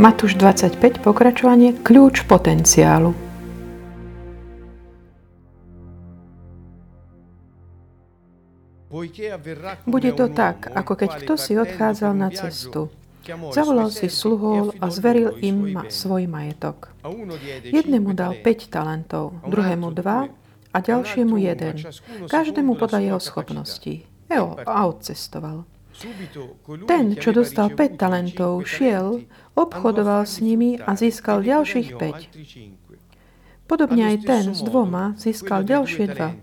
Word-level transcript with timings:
Matúš 0.00 0.32
25, 0.40 1.04
pokračovanie, 1.04 1.76
kľúč 1.76 2.24
potenciálu. 2.24 3.12
Bude 9.84 10.10
to 10.16 10.32
tak, 10.32 10.72
ako 10.72 10.92
keď 10.96 11.10
kto 11.20 11.36
si 11.36 11.52
odchádzal 11.52 12.16
na 12.16 12.32
cestu. 12.32 12.88
Zavolal 13.52 13.92
si 13.92 14.08
sluhol 14.08 14.72
a 14.80 14.88
zveril 14.88 15.36
im 15.44 15.76
ma 15.76 15.84
svoj 15.92 16.24
majetok. 16.32 16.96
Jednému 17.68 18.16
dal 18.16 18.40
5 18.40 18.72
talentov, 18.72 19.36
druhému 19.44 19.92
2 19.92 20.72
a 20.72 20.78
ďalšiemu 20.80 21.36
jeden. 21.44 21.76
Každému 22.24 22.72
podľa 22.80 23.04
jeho 23.04 23.20
schopností. 23.20 24.08
Jo, 24.32 24.56
a 24.64 24.80
odcestoval. 24.88 25.68
Ten, 26.88 27.12
čo 27.20 27.36
dostal 27.36 27.76
5 27.76 28.00
talentov, 28.00 28.64
šiel, 28.64 29.28
obchodoval 29.54 30.26
s 30.26 30.40
nimi 30.40 30.78
a 30.78 30.96
získal 30.96 31.42
ďalších 31.42 31.96
5. 31.96 33.70
Podobne 33.70 34.02
aj 34.10 34.16
ten 34.26 34.44
s 34.50 34.60
dvoma 34.66 35.14
získal 35.14 35.62
ďalšie 35.62 36.04
dva. 36.10 36.34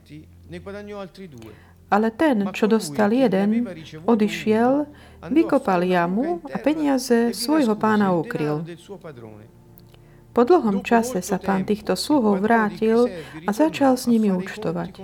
Ale 1.87 2.07
ten, 2.11 2.51
čo 2.51 2.67
dostal 2.67 3.11
jeden, 3.15 3.67
odišiel, 4.03 4.87
vykopal 5.31 5.83
jamu 5.87 6.43
a 6.51 6.57
peniaze 6.59 7.31
svojho 7.31 7.75
pána 7.79 8.11
ukryl. 8.15 8.63
Po 10.35 10.45
dlhom 10.45 10.85
čase 10.85 11.23
sa 11.23 11.41
pán 11.41 11.65
týchto 11.65 11.97
sluhov 11.97 12.43
vrátil 12.43 13.09
a 13.43 13.51
začal 13.51 13.97
s 13.97 14.05
nimi 14.05 14.29
účtovať. 14.31 14.99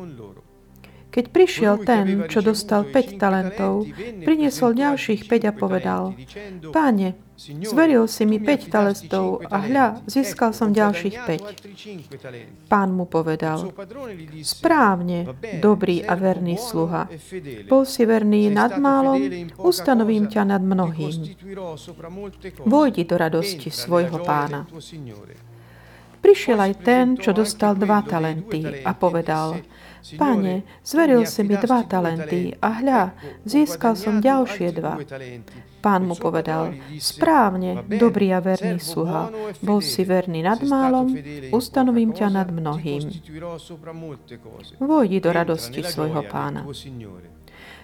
Keď 1.14 1.26
prišiel 1.30 1.86
ten, 1.86 2.26
čo 2.26 2.42
dostal 2.42 2.90
5 2.90 3.22
talentov, 3.22 3.86
priniesol 4.26 4.74
ďalších 4.74 5.30
5 5.30 5.46
a 5.46 5.54
povedal, 5.54 6.04
Páne, 6.74 7.14
zveril 7.38 8.10
si 8.10 8.26
mi 8.26 8.42
5 8.42 8.74
talentov 8.74 9.46
a 9.46 9.62
hľa, 9.62 9.88
získal 10.10 10.58
som 10.58 10.74
ďalších 10.74 11.16
5. 11.22 12.66
Pán 12.66 12.98
mu 12.98 13.06
povedal, 13.06 13.70
správne, 14.42 15.38
dobrý 15.62 16.02
a 16.02 16.18
verný 16.18 16.58
sluha. 16.58 17.06
Bol 17.70 17.86
si 17.86 18.10
verný 18.10 18.50
nad 18.50 18.82
málom, 18.82 19.22
ustanovím 19.62 20.26
ťa 20.26 20.50
nad 20.50 20.66
mnohým. 20.66 21.30
Vojdi 22.66 23.06
do 23.06 23.16
radosti 23.22 23.70
svojho 23.70 24.18
pána. 24.26 24.66
Prišiel 26.24 26.58
aj 26.58 26.74
ten, 26.82 27.06
čo 27.22 27.36
dostal 27.36 27.78
dva 27.78 28.02
talenty 28.02 28.64
a 28.82 28.96
povedal, 28.96 29.60
Pane, 30.04 30.68
zveril 30.84 31.24
si 31.24 31.42
mi 31.48 31.56
dva 31.56 31.88
talenty 31.88 32.52
a 32.60 32.84
hľa, 32.84 33.02
získal 33.48 33.96
som 33.96 34.20
ďalšie 34.20 34.76
dva. 34.76 35.00
Pán 35.80 36.04
mu 36.08 36.16
povedal, 36.20 36.76
správne, 37.00 37.88
dobrý 37.88 38.36
a 38.36 38.44
verný 38.44 38.84
sluha, 38.84 39.32
bol 39.64 39.80
si 39.80 40.04
verný 40.04 40.44
nad 40.44 40.60
málom, 40.64 41.16
ustanovím 41.56 42.12
ťa 42.12 42.28
nad 42.32 42.52
mnohým. 42.52 43.04
Vojdi 44.80 45.18
do 45.24 45.32
radosti 45.32 45.80
svojho 45.84 46.24
pána. 46.28 46.68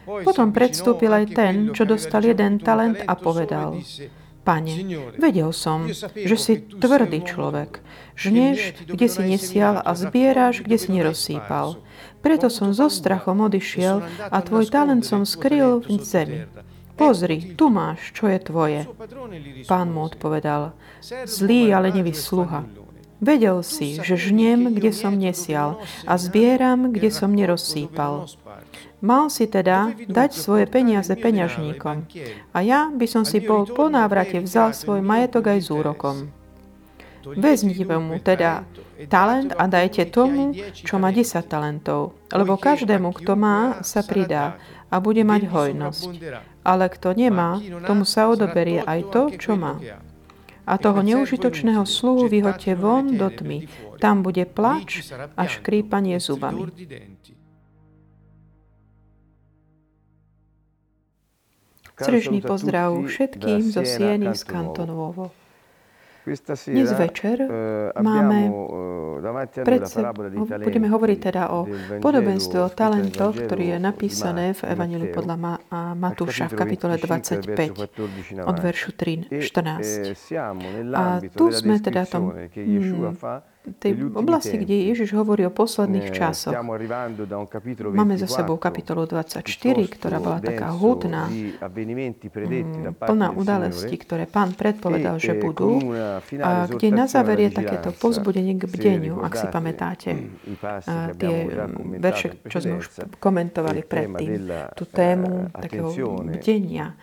Potom 0.03 0.51
predstúpil 0.51 1.11
aj 1.11 1.25
ten, 1.31 1.53
čo 1.71 1.83
dostal 1.87 2.23
jeden 2.23 2.59
talent 2.59 2.99
a 3.03 3.13
povedal, 3.15 3.79
Pane, 4.49 4.73
vedel 5.21 5.53
som, 5.53 5.85
že 6.17 6.35
si 6.41 6.57
tvrdý 6.57 7.21
človek. 7.21 7.85
Žneš, 8.17 8.89
kde 8.89 9.05
si 9.05 9.21
nesial 9.21 9.77
a 9.77 9.93
zbieraš, 9.93 10.65
kde 10.65 10.77
si 10.81 10.89
nerozsýpal. 10.89 11.77
Preto 12.25 12.49
som 12.49 12.73
so 12.73 12.89
strachom 12.89 13.45
odišiel 13.45 14.01
a 14.33 14.37
tvoj 14.41 14.65
talent 14.73 15.05
som 15.05 15.21
skryl 15.21 15.85
v 15.85 16.01
zemi. 16.01 16.49
Pozri, 16.97 17.53
tu 17.53 17.69
máš, 17.69 18.09
čo 18.09 18.25
je 18.25 18.39
tvoje. 18.41 18.89
Pán 19.69 19.93
mu 19.93 20.09
odpovedal, 20.09 20.73
zlý, 21.29 21.69
ale 21.69 21.93
nevý 21.93 22.17
sluha. 22.17 22.65
Vedel 23.19 23.59
si, 23.67 23.99
že 23.99 24.15
žnem, 24.15 24.71
kde 24.71 24.95
som 24.95 25.11
nesial 25.11 25.83
a 26.07 26.15
zbieram, 26.15 26.95
kde 26.95 27.11
som 27.11 27.35
nerozsýpal. 27.35 28.31
Mal 28.99 29.31
si 29.31 29.47
teda 29.47 29.95
dať 30.07 30.31
svoje 30.35 30.67
peniaze 30.67 31.11
peňažníkom 31.11 32.07
a 32.51 32.57
ja 32.63 32.91
by 32.91 33.07
som 33.07 33.23
si 33.23 33.39
bol 33.39 33.67
po 33.67 33.87
návrate 33.87 34.39
vzal 34.43 34.75
svoj 34.75 34.99
majetok 35.03 35.55
aj 35.55 35.59
s 35.59 35.69
úrokom. 35.71 36.17
Vezmite 37.23 37.83
mu 37.99 38.15
teda 38.19 38.63
talent 39.11 39.51
a 39.55 39.67
dajte 39.67 40.07
tomu, 40.07 40.55
čo 40.71 40.95
má 40.99 41.11
10 41.11 41.43
talentov, 41.43 42.15
lebo 42.31 42.55
každému, 42.55 43.11
kto 43.19 43.35
má, 43.35 43.83
sa 43.83 44.03
pridá 44.03 44.55
a 44.87 45.03
bude 45.03 45.27
mať 45.27 45.47
hojnosť. 45.47 46.09
Ale 46.63 46.87
kto 46.87 47.15
nemá, 47.15 47.59
tomu 47.83 48.03
sa 48.07 48.31
odoberie 48.31 48.83
aj 48.83 48.99
to, 49.11 49.21
čo 49.35 49.59
má. 49.59 49.79
A 50.69 50.77
toho 50.77 51.01
neužitočného 51.01 51.81
sluhu 51.81 52.29
vyhoďte 52.29 52.77
von 52.77 53.17
do 53.17 53.33
tmy. 53.33 53.65
Tam 53.97 54.21
bude 54.21 54.45
plač 54.45 55.01
a 55.33 55.49
škrípanie 55.49 56.21
zubami. 56.21 56.69
Srdečný 61.99 62.39
pozdrav 62.45 62.95
všetkým 62.95 63.65
zo 63.73 63.81
Sieny 63.83 64.29
z 64.31 64.43
Kantonovo. 64.45 65.33
Dnes 66.69 66.93
večer 66.93 67.41
eh, 67.41 67.49
máme 67.97 68.39
eh, 68.45 68.53
pred 69.65 69.81
budeme 70.59 70.87
hovoriť 70.87 71.19
teda 71.19 71.43
o 71.51 71.67
podobenstve 71.99 72.57
o 72.59 72.69
talentoch, 72.71 73.35
ktorý 73.35 73.75
je 73.75 73.77
napísané 73.77 74.55
v 74.55 74.61
Evangeliu 74.71 75.11
podľa 75.11 75.35
Ma- 75.35 75.61
Matúša 75.95 76.47
v 76.49 76.55
kapitole 76.55 76.95
25 76.97 78.43
od 78.47 78.57
veršu 78.59 78.91
3, 78.95 79.27
14. 79.29 80.15
A 80.95 81.03
tu 81.21 81.45
sme 81.51 81.75
teda 81.79 82.07
tom, 82.07 82.31
tej 83.77 84.15
oblasti, 84.15 84.55
kde 84.57 84.93
Ježiš 84.93 85.13
hovorí 85.13 85.45
o 85.45 85.53
posledných 85.53 86.09
eh, 86.09 86.15
časoch. 86.15 86.55
Máme 87.93 88.15
za 88.17 88.27
sebou 88.29 88.57
kapitolu 88.57 89.05
24, 89.05 89.45
ktorá 89.93 90.17
bola 90.17 90.39
taká 90.41 90.73
hudná, 90.73 91.29
mm, 91.29 92.97
plná 92.97 93.35
udalostí, 93.35 93.95
ktoré 93.99 94.25
pán 94.25 94.57
predpovedal, 94.57 95.21
že 95.21 95.35
eh, 95.35 95.41
budú, 95.41 95.93
a 96.41 96.65
kde 96.65 96.87
na 96.89 97.05
záver 97.05 97.49
je 97.49 97.51
takéto 97.59 97.93
pozbudenie 97.93 98.57
k 98.57 98.65
bdeniu, 98.65 99.21
ak 99.21 99.33
si 99.35 99.47
pamätáte. 99.51 100.09
tie 101.19 101.35
verše, 101.99 102.41
čo 102.47 102.57
sme 102.63 102.79
už 102.79 103.19
komentovali 103.19 103.83
predtým, 103.83 104.49
tú 104.73 104.87
tému 104.87 105.51
takého 105.53 105.91
bdenia, 106.23 106.95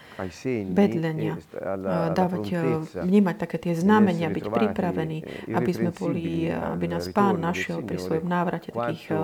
bedlenia, 0.73 1.37
dávať, 2.13 2.45
vnímať 3.05 3.37
také 3.37 3.57
tie 3.61 3.75
znamenia, 3.77 4.33
byť 4.33 4.47
pripravení, 4.49 5.19
aby 5.53 5.71
sme 5.73 5.91
boli 5.93 6.49
aby 6.49 6.87
nás 6.89 7.09
Pán 7.13 7.41
našiel 7.41 7.81
pri 7.85 7.97
svojom 8.01 8.27
návrate 8.27 8.73
takých 8.73 9.15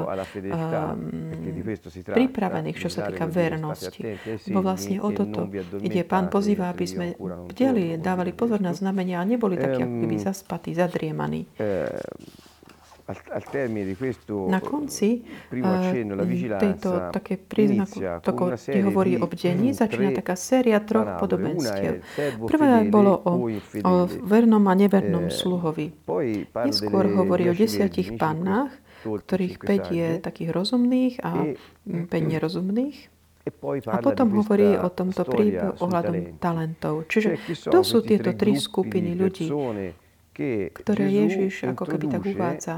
pripravených, 2.08 2.76
čo 2.76 2.88
sa 2.88 3.08
týka 3.08 3.26
vernosti. 3.28 4.16
Bo 4.48 4.60
vlastne 4.60 5.00
o 5.00 5.08
toto 5.12 5.48
ide. 5.80 6.02
Pán 6.04 6.28
pozýva, 6.28 6.72
aby 6.72 6.84
sme 6.84 7.06
bdeli, 7.52 7.96
dávali 7.96 8.32
pozor 8.36 8.60
na 8.60 8.72
znamenia 8.76 9.20
a 9.20 9.24
neboli 9.24 9.56
takí, 9.56 9.82
ako 9.82 9.96
keby 10.06 10.16
zaspatí, 10.20 10.70
zadriemaní. 10.76 11.48
Na 14.48 14.60
konci 14.60 15.24
tejto 16.58 16.90
také 17.12 17.34
príznaku, 17.36 17.98
tako, 18.22 18.54
kde 18.56 18.80
hovorí 18.82 19.18
o 19.20 19.26
bdení, 19.26 19.72
začína 19.76 20.12
taká 20.16 20.34
séria 20.36 20.80
troch 20.80 21.20
podobenstiev. 21.20 22.04
Prvé 22.46 22.88
bolo 22.88 23.18
o, 23.22 23.32
o 23.84 23.92
vernom 24.24 24.64
a 24.68 24.74
nevernom 24.74 25.28
sluhovi. 25.28 25.92
Neskôr 26.66 27.04
hovorí 27.12 27.48
o 27.50 27.54
desiatich 27.54 28.16
pannách, 28.16 28.72
ktorých 29.02 29.56
5 29.58 29.98
je 29.98 30.08
takých 30.22 30.50
rozumných 30.54 31.14
a 31.22 31.30
5 31.86 32.08
nerozumných. 32.32 33.12
A 33.90 33.98
potom 33.98 34.38
hovorí 34.38 34.78
o 34.78 34.86
tomto 34.86 35.26
príbehu 35.26 35.74
ohľadom 35.82 36.38
talentov. 36.38 37.10
Čiže 37.10 37.42
to 37.66 37.82
sú 37.82 38.06
tieto 38.06 38.38
tri 38.38 38.54
skupiny 38.54 39.18
ľudí, 39.18 39.50
ktoré 40.32 41.04
Ježiš 41.08 41.68
ako 41.72 41.84
keby 41.84 42.04
tak 42.08 42.22
uvádza 42.24 42.74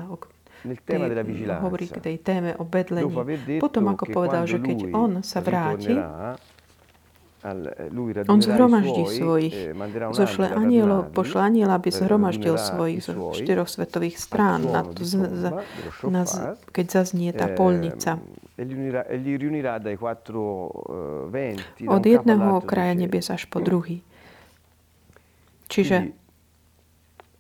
tej, 0.83 1.01
hovorí 1.61 1.87
k 1.93 1.99
tej 2.01 2.17
téme 2.25 2.51
o 2.57 2.65
bedlení. 2.65 3.13
Potom 3.61 3.85
ako 3.93 4.05
povedal, 4.11 4.49
že 4.49 4.59
keď 4.59 4.91
on 4.97 5.21
sa 5.21 5.45
vráti, 5.45 5.95
on 8.25 8.41
zhromaždí 8.41 9.05
svojich, 9.21 9.77
eh, 9.77 9.77
zošle 10.17 10.49
anielo, 10.49 11.13
pošle 11.13 11.45
aniela, 11.45 11.77
aby 11.77 11.93
zhromaždil 11.93 12.57
svojich 12.57 13.05
z 13.05 13.13
štyroch 13.13 13.69
svetových 13.69 14.17
strán, 14.17 14.65
na 14.65 14.81
to, 14.81 15.05
na, 16.09 16.25
keď 16.73 16.87
zaznie 16.89 17.37
tá 17.37 17.53
polnica. 17.53 18.17
Od 21.85 22.05
jedného 22.07 22.49
okraja 22.57 22.95
nebies 22.97 23.29
až 23.29 23.45
po 23.45 23.61
druhý. 23.61 24.01
Čiže 25.69 26.24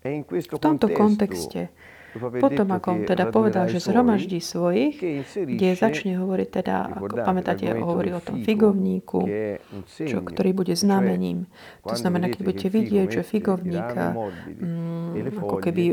v 0.05 0.59
tomto 0.61 0.93
kontexte 0.93 1.73
Potom, 2.15 2.71
ako 2.71 2.89
on 2.95 3.01
teda 3.03 3.27
povedal, 3.35 3.67
že 3.67 3.83
zhromaždí 3.83 4.39
svojich, 4.39 5.03
kde 5.35 5.69
začne 5.75 6.15
hovoriť 6.23 6.49
teda, 6.63 6.77
ako 7.03 7.15
pamätáte, 7.27 7.67
hovorí 7.75 8.15
o 8.15 8.23
tom 8.23 8.47
figovníku, 8.47 9.27
čo, 9.83 10.23
ktorý 10.23 10.51
bude 10.55 10.79
znamením. 10.79 11.51
To 11.83 11.99
znamená, 11.99 12.31
keď 12.31 12.41
budete 12.47 12.69
vidieť, 12.71 13.09
že 13.11 13.23
figovník 13.27 13.91
mm, 13.99 15.43
ako 15.43 15.57
keby 15.59 15.85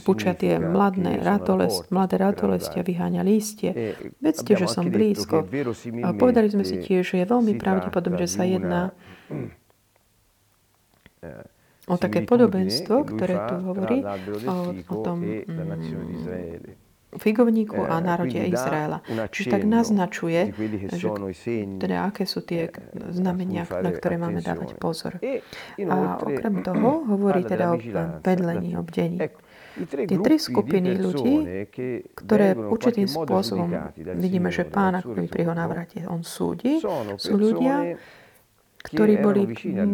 pučia 0.00 0.32
tie 0.32 0.56
mladé 0.56 1.20
ratolest, 1.20 1.92
mladé 1.92 2.16
ratolestia, 2.16 2.80
vyháňa 2.80 3.20
lístie, 3.20 3.92
vedzte, 4.24 4.56
že 4.56 4.64
som 4.64 4.88
blízko. 4.88 5.44
A 6.00 6.08
povedali 6.16 6.48
sme 6.48 6.64
si 6.64 6.80
tiež, 6.80 7.04
že 7.04 7.16
je 7.22 7.26
veľmi 7.28 7.60
pravdepodobné, 7.60 8.24
že 8.24 8.30
sa 8.40 8.44
jedná 8.48 8.96
o 11.90 11.94
také 11.98 12.22
podobenstvo, 12.22 13.02
ktoré 13.02 13.34
tu 13.50 13.54
hovorí 13.66 13.98
o, 14.46 14.56
o 14.70 14.96
tom 15.02 15.18
mm, 15.18 16.78
figovníku 17.18 17.76
a 17.84 18.00
národe 18.00 18.40
Izraela. 18.48 19.04
Čiže 19.28 19.48
tak 19.52 19.62
naznačuje, 19.68 20.54
že, 20.96 21.08
teda 21.76 22.08
aké 22.08 22.24
sú 22.24 22.40
tie 22.40 22.72
znamenia, 23.12 23.68
na 23.68 23.90
ktoré 23.92 24.16
máme 24.16 24.40
dávať 24.40 24.78
pozor. 24.80 25.20
A 25.20 25.96
okrem 26.22 26.64
toho 26.64 26.88
hovorí 27.12 27.44
teda 27.44 27.74
o 27.74 27.76
vedlení, 28.22 28.78
o 28.78 28.82
bdení. 28.86 29.18
Tie 29.88 30.18
tri 30.20 30.36
skupiny 30.36 31.00
ľudí, 31.00 31.34
ktoré 32.12 32.52
určitým 32.56 33.08
spôsobom 33.08 33.72
vidíme, 34.20 34.52
že 34.52 34.68
pán, 34.68 35.00
ktorý 35.00 35.26
pri 35.28 35.42
ho 35.48 35.54
návrate, 35.56 36.04
on 36.08 36.20
súdi, 36.20 36.80
sú 37.16 37.34
ľudia, 37.36 37.96
ktorí 38.82 39.14
boli 39.22 39.42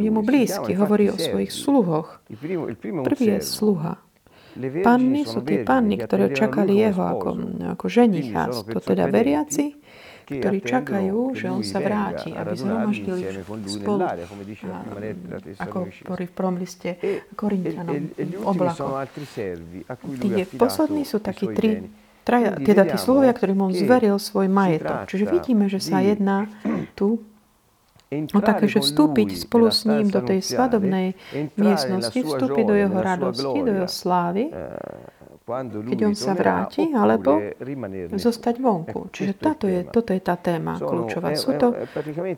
mu 0.09 0.25
blízki. 0.25 0.73
Hovorí 0.75 1.13
o 1.13 1.17
svojich 1.21 1.53
sluhoch. 1.53 2.25
Prvý 3.05 3.27
je 3.37 3.41
sluha. 3.45 4.01
Panny 4.59 5.23
sú 5.23 5.45
tie 5.47 5.63
panny, 5.63 6.01
ktoré 6.01 6.35
čakali 6.35 6.83
jeho 6.83 7.05
ako, 7.05 7.31
ako 7.79 7.87
ženicha. 7.87 8.51
To 8.51 8.83
teda 8.83 9.07
veriaci, 9.07 9.79
ktorí 10.27 10.59
čakajú, 10.67 11.33
že 11.39 11.47
on 11.47 11.63
sa 11.63 11.79
vráti, 11.79 12.35
aby 12.35 12.53
zhromaždili 12.59 13.23
spolu, 13.71 14.03
ako 15.63 15.79
hovorí 16.11 16.25
v 16.27 16.35
prvom 16.35 16.57
liste 16.59 16.99
Korintianom, 17.39 18.13
oblakoch. 18.43 19.07
Tí 20.19 20.29
poslední 20.59 21.07
sú 21.07 21.23
takí 21.23 21.47
tri, 21.55 21.87
traja, 22.27 22.61
teda 22.61 22.83
tí 22.85 22.97
sluhovia, 23.01 23.33
ktorým 23.33 23.63
on 23.63 23.73
zveril 23.73 24.21
svoj 24.21 24.53
majetok. 24.53 25.09
Čiže 25.09 25.25
vidíme, 25.33 25.71
že 25.73 25.81
sa 25.81 26.05
jedná 26.05 26.51
tu 26.99 27.25
No 28.09 28.41
také, 28.41 28.65
že 28.65 28.81
vstúpiť 28.81 29.37
spolu 29.37 29.69
s 29.69 29.85
ním 29.85 30.09
do 30.09 30.25
tej 30.25 30.41
svadobnej 30.41 31.13
miestnosti, 31.61 32.17
vstúpiť 32.25 32.65
do 32.65 32.75
jeho 32.77 32.99
radosti, 33.05 33.59
do 33.61 33.73
jeho 33.85 33.91
slávy, 33.91 34.49
keď 35.69 35.99
on 36.05 36.17
sa 36.17 36.33
vráti, 36.37 36.93
alebo 36.93 37.41
zostať 38.17 38.55
vonku. 38.61 39.09
Čiže 39.13 39.33
táto 39.37 39.65
je, 39.65 39.85
toto 39.89 40.13
je 40.13 40.21
tá 40.21 40.37
téma 40.37 40.77
kľúčová. 40.77 41.33
Sú 41.37 41.57
to, 41.57 41.73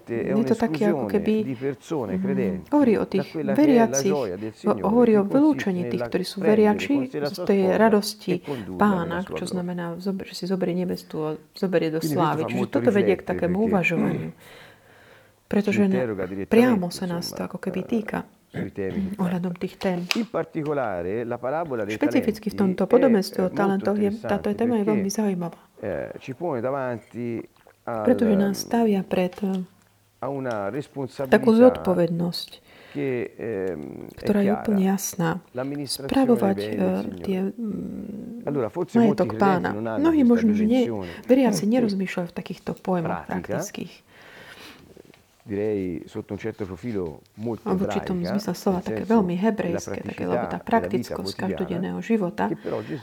je 0.07 0.45
to 0.47 0.55
také 0.55 0.91
ako 0.91 1.07
keby 1.11 1.35
mm, 1.59 2.71
hovorí 2.71 2.95
o 2.99 3.07
tých 3.11 3.35
veriacich, 3.35 4.15
hovorí 4.67 5.19
o 5.19 5.27
vylúčení 5.27 5.91
tých, 5.91 6.07
ktorí 6.07 6.25
sú 6.27 6.39
veriači 6.43 7.11
z 7.11 7.39
tej 7.47 7.79
radosti 7.79 8.43
pána, 8.79 9.27
čo 9.27 9.47
znamená, 9.47 9.99
že 9.99 10.35
si 10.35 10.45
zoberie 10.47 10.79
nebestu 10.79 11.15
a 11.23 11.31
zoberie 11.55 11.91
do 11.95 12.03
slávy. 12.03 12.47
Čiže 12.47 12.67
toto 12.71 12.91
vedie 12.95 13.19
k 13.19 13.23
takému 13.23 13.71
uvažovaniu 13.71 14.35
pretože 15.51 15.91
ne, 15.91 16.07
priamo 16.47 16.95
sa 16.95 17.11
nás 17.11 17.35
to 17.35 17.43
ako 17.43 17.59
keby 17.59 17.83
týka 17.83 18.23
ohľadom 19.19 19.55
tých 19.59 19.75
tém. 19.79 20.07
Špecificky 21.91 22.47
v 22.51 22.57
tomto 22.59 22.87
podobenstve 22.87 23.47
o 23.47 23.51
talentoch 23.51 23.99
je, 23.99 24.11
táto 24.23 24.51
téma 24.55 24.83
je 24.83 24.85
veľmi 24.87 25.11
zaujímavá. 25.11 25.59
Eh, 25.83 26.15
pretože 28.07 28.35
nás 28.39 28.63
stavia 28.63 29.03
pred 29.03 29.35
takú 31.31 31.51
zodpovednosť, 31.57 32.51
ehm, 32.93 34.13
ktorá 34.21 34.41
je 34.45 34.51
úplne 34.53 34.83
jasná. 34.85 35.41
Spravovať 35.89 36.59
tie 37.25 37.39
majetok 39.01 39.31
pána. 39.41 39.73
Mnohí 39.97 40.21
možno, 40.27 40.53
že 40.53 40.69
nie, 40.69 40.85
veriaci 41.25 41.65
nerozmýšľajú 41.71 42.27
v 42.29 42.35
takýchto 42.35 42.77
pojmoch 42.77 43.25
praktických 43.31 44.10
direi 45.51 46.07
sotto 46.07 46.31
un 46.31 46.39
certo 46.39 46.63
profilo 46.63 47.27
molto 47.43 47.67
v 47.67 47.83
určitom 47.83 48.23
zmysle 48.23 48.55
slova 48.55 48.87
také 48.87 49.03
veľmi 49.03 49.35
hebrejské, 49.35 49.99
také, 50.07 50.23
lebo 50.23 50.47
tá 50.47 50.63
praktickosť 50.63 51.35
každodenného 51.35 51.99
života, 51.99 52.55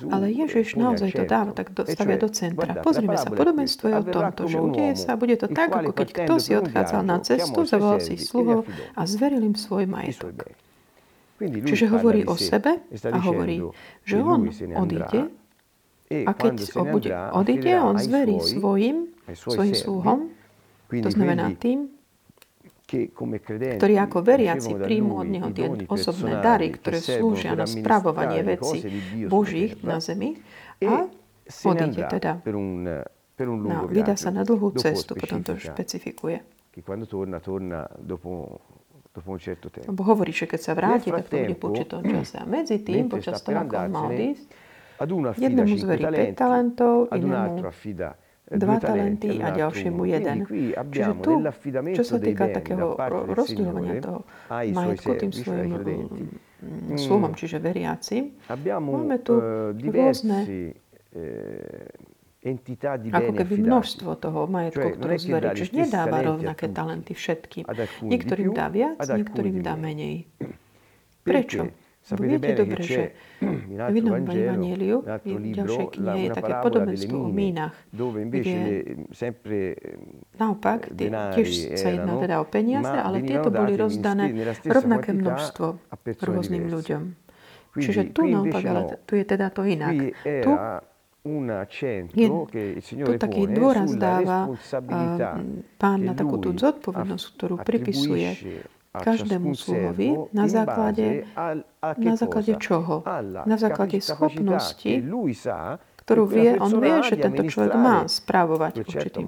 ale 0.07 0.31
Ježiš 0.31 0.79
naozaj 0.79 1.11
to 1.11 1.23
dáva 1.27 1.51
tak 1.51 1.75
do, 1.75 1.83
stavia 1.83 2.15
do 2.15 2.31
centra. 2.31 2.79
Pozrime 2.79 3.19
sa, 3.19 3.27
podobenstvo 3.27 3.91
je 3.91 3.95
o 3.99 4.05
tomto, 4.07 4.41
že 4.47 4.57
udeje 4.63 4.93
sa, 4.95 5.19
bude 5.19 5.35
to 5.35 5.51
tak, 5.51 5.75
ako 5.75 5.91
keď 5.91 6.07
kto 6.23 6.33
si 6.39 6.51
odchádzal 6.55 7.03
na 7.03 7.19
cestu, 7.19 7.67
zavolal 7.67 7.99
si 7.99 8.15
sluhov 8.15 8.63
a 8.95 9.01
zveril 9.03 9.43
im 9.43 9.59
svoj 9.59 9.83
majetok. 9.83 10.47
Čiže 11.43 11.91
hovorí 11.91 12.23
o 12.23 12.39
sebe 12.39 12.79
a 13.11 13.17
hovorí, 13.27 13.59
že 14.07 14.23
on 14.23 14.47
odíde 14.55 15.35
a 16.07 16.31
keď 16.31 16.53
odíde, 17.35 17.71
on 17.83 17.99
zverí 17.99 18.39
svojim, 18.39 19.11
svojim 19.35 19.75
sluhom, 19.75 20.31
to 20.87 21.11
znamená 21.11 21.51
tým, 21.59 21.96
ktorí 22.87 23.99
ako 23.99 24.23
veriaci 24.23 24.71
príjmu 24.79 25.19
od 25.19 25.27
Neho 25.27 25.51
tie 25.51 25.67
osobné 25.91 26.39
dary, 26.39 26.71
ktoré 26.71 27.03
slúžia 27.03 27.51
na 27.51 27.67
spravovanie 27.67 28.47
veci 28.47 28.79
Božích 29.27 29.75
na 29.83 29.99
zemi 29.99 30.39
a 30.79 31.11
odíde 31.67 32.07
teda. 32.07 32.39
No, 33.37 33.85
vydá 33.85 34.15
sa 34.17 34.31
na 34.31 34.41
dlhú 34.47 34.71
cestu, 34.79 35.13
potom 35.13 35.43
to 35.43 35.59
špecifikuje. 35.59 36.41
Lebo 39.85 40.01
hovorí, 40.05 40.31
že 40.33 40.45
keď 40.47 40.61
sa 40.61 40.73
vráti, 40.77 41.09
tak 41.11 41.27
to 41.27 41.37
bude 41.43 41.57
po 41.59 41.73
určitom 41.73 42.01
čase. 42.01 42.39
A 42.39 42.45
medzi 42.47 42.81
tým, 42.81 43.11
počas 43.11 43.43
toho, 43.43 43.61
ako 43.61 43.73
on 43.77 43.89
mal 43.91 44.09
odísť, 44.09 44.47
jednému 45.37 45.73
zverí 45.77 46.33
5 46.33 46.39
talentov, 46.39 47.11
inému 47.13 47.61
dva 48.47 48.79
talenty 48.79 49.43
a 49.43 49.51
ďalšiemu 49.51 50.01
jeden. 50.07 50.37
Čiže 50.71 51.11
tu, 51.19 51.31
čo 51.91 52.03
sa 52.07 52.17
týka 52.17 52.47
takého 52.47 52.95
rozdielovania 53.35 53.99
toho 53.99 54.19
majetku 54.51 55.11
tým 55.19 55.31
svojim 55.35 55.71
mm, 55.75 56.95
sluhom, 56.95 57.35
čiže 57.35 57.59
veriaci, 57.59 58.39
máme 58.79 59.19
tu 59.19 59.35
eh, 59.35 59.75
rôzne 59.91 60.37
eh, 60.47 62.07
ako 63.11 63.31
keby 63.35 63.55
množstvo 63.59 64.09
toho 64.23 64.47
majetku, 64.47 64.95
ktoré 64.95 65.19
zverí. 65.19 65.51
Čiže 65.51 65.71
nedáva 65.75 66.23
rovnaké 66.23 66.71
talenty 66.71 67.11
všetkým. 67.11 67.67
Niektorým 68.07 68.55
dá 68.55 68.71
viac, 68.71 68.95
niektorým 69.03 69.59
dá 69.59 69.75
menej. 69.75 70.23
Prečo? 71.27 71.67
Viete 72.15 72.55
dobre, 72.55 72.79
že 72.87 73.01
v 73.91 73.95
inom 73.99 74.23
Evangeliu, 74.23 75.03
v 75.03 75.51
ďalšej 75.51 75.87
knihe 75.91 76.19
je 76.23 76.29
také 76.31 76.53
podobenstvo 76.63 77.15
o 77.19 77.27
mínach, 77.27 77.75
kde 77.91 78.55
naopak, 80.39 80.87
tie, 80.95 81.11
tiež 81.11 81.47
sa 81.75 81.91
jedná 81.91 82.15
teda 82.23 82.35
o 82.39 82.45
peniaze, 82.47 82.95
ale 82.95 83.19
tieto 83.27 83.51
boli 83.51 83.75
rozdané 83.75 84.31
rovnaké 84.63 85.11
množstvo 85.11 85.65
rôznym 86.23 86.71
ľuďom. 86.71 87.03
Čiže 87.75 88.15
tu 88.15 88.23
naopak, 88.23 88.63
ale 88.63 88.81
tu 89.03 89.19
je 89.19 89.25
teda 89.27 89.51
to 89.51 89.67
inak. 89.67 90.15
Tu 90.23 90.51
je, 92.15 92.27
tu 93.03 93.11
taký 93.19 93.51
dôraz 93.51 93.91
dáva 93.99 94.47
pán 95.75 95.99
na 96.07 96.15
takú 96.15 96.39
tú 96.39 96.55
zodpovednosť, 96.55 97.25
ktorú 97.35 97.55
pripisuje 97.67 98.31
každému 98.93 99.55
sluhovi 99.55 100.15
na 100.33 100.45
základe, 100.47 101.23
na 101.97 102.15
základe 102.15 102.53
čoho? 102.59 103.03
Na 103.45 103.57
základe 103.57 104.01
schopnosti, 104.01 104.91
ktorú 106.07 106.23
vie, 106.23 106.55
on 106.55 106.71
vie, 106.79 106.95
že 107.03 107.19
tento 107.19 107.43
človek 107.45 107.75
má 107.75 108.07
správovať 108.07 108.79
určitým 108.87 109.27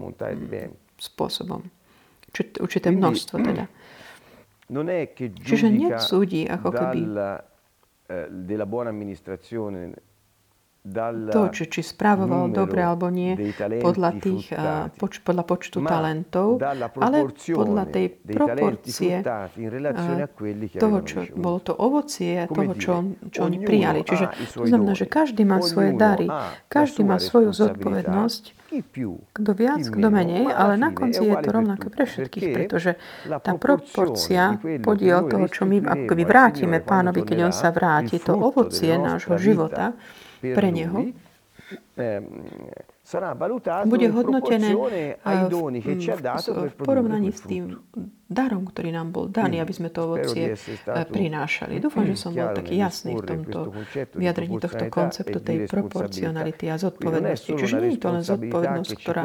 spôsobom. 0.96 1.64
Určité 2.62 2.94
množstvo 2.94 3.36
teda. 3.42 3.66
Čiže 5.44 5.68
nesúdi 5.74 6.46
ako 6.46 6.70
keby 6.70 7.02
della 8.30 8.66
buona 8.66 8.90
amministrazione 8.90 9.94
to, 11.30 11.42
či, 11.52 11.64
či 11.68 11.82
správoval 11.84 12.56
dobre 12.56 12.80
alebo 12.80 13.12
nie 13.12 13.36
podľa, 13.84 14.12
tých, 14.16 14.48
poč, 14.96 15.20
podľa 15.20 15.44
počtu 15.44 15.84
talentov, 15.84 16.64
ale 16.96 17.28
podľa 17.36 17.84
tej 17.92 18.06
proporcie 18.16 19.20
toho, 20.80 20.98
čo 21.04 21.20
bolo 21.36 21.60
to 21.60 21.76
ovocie, 21.76 22.48
toho, 22.48 22.74
čo, 22.80 22.94
čo 23.28 23.40
oni 23.44 23.60
prijali. 23.60 24.08
Čiže 24.08 24.56
to 24.56 24.66
znamená, 24.66 24.96
že 24.96 25.04
každý 25.04 25.44
má 25.44 25.60
svoje 25.60 26.00
dary, 26.00 26.32
každý 26.72 27.04
má 27.04 27.20
svoju 27.20 27.52
zodpovednosť, 27.52 28.44
kto 29.36 29.52
viac, 29.52 29.84
kto 29.84 30.08
menej, 30.08 30.48
ale 30.48 30.80
na 30.80 30.96
konci 30.96 31.28
je 31.28 31.36
to 31.44 31.50
rovnaké 31.50 31.92
pre 31.92 32.08
všetkých, 32.08 32.46
pretože 32.56 32.96
tá 33.28 33.52
proporcia, 33.60 34.62
podiel 34.80 35.28
toho, 35.28 35.46
čo 35.52 35.68
my 35.68 35.84
akoby 35.84 36.24
vrátime 36.24 36.80
pánovi, 36.80 37.28
keď 37.28 37.52
on 37.52 37.54
sa 37.54 37.76
vráti, 37.76 38.16
to 38.22 38.32
ovocie 38.32 38.96
nášho 38.96 39.36
života, 39.36 39.98
pre 40.42 40.70
neho 40.72 41.12
bude 43.86 44.08
hodnotené 44.10 44.70
v 46.70 46.76
porovnaní 46.78 47.30
s 47.34 47.42
tým 47.44 47.76
darom, 48.30 48.70
ktorý 48.70 48.94
nám 48.94 49.12
bol 49.12 49.28
daný, 49.28 49.60
aby 49.60 49.74
sme 49.74 49.90
to 49.92 50.08
ovocie 50.08 50.56
prinášali. 50.88 51.82
Dúfam, 51.82 52.06
že 52.08 52.16
som 52.16 52.32
bol 52.32 52.54
taký 52.56 52.80
jasný 52.80 53.18
v 53.20 53.26
tomto 53.26 53.74
vyjadrení 54.16 54.56
tohto 54.62 54.86
konceptu 54.88 55.38
tej 55.42 55.68
proporcionality 55.68 56.70
a 56.70 56.80
zodpovednosti. 56.80 57.52
Čiže 57.54 57.76
nie 57.82 57.98
je 57.98 58.02
to 58.02 58.10
len 58.14 58.24
zodpovednosť, 58.24 58.92
ktorá 58.96 59.24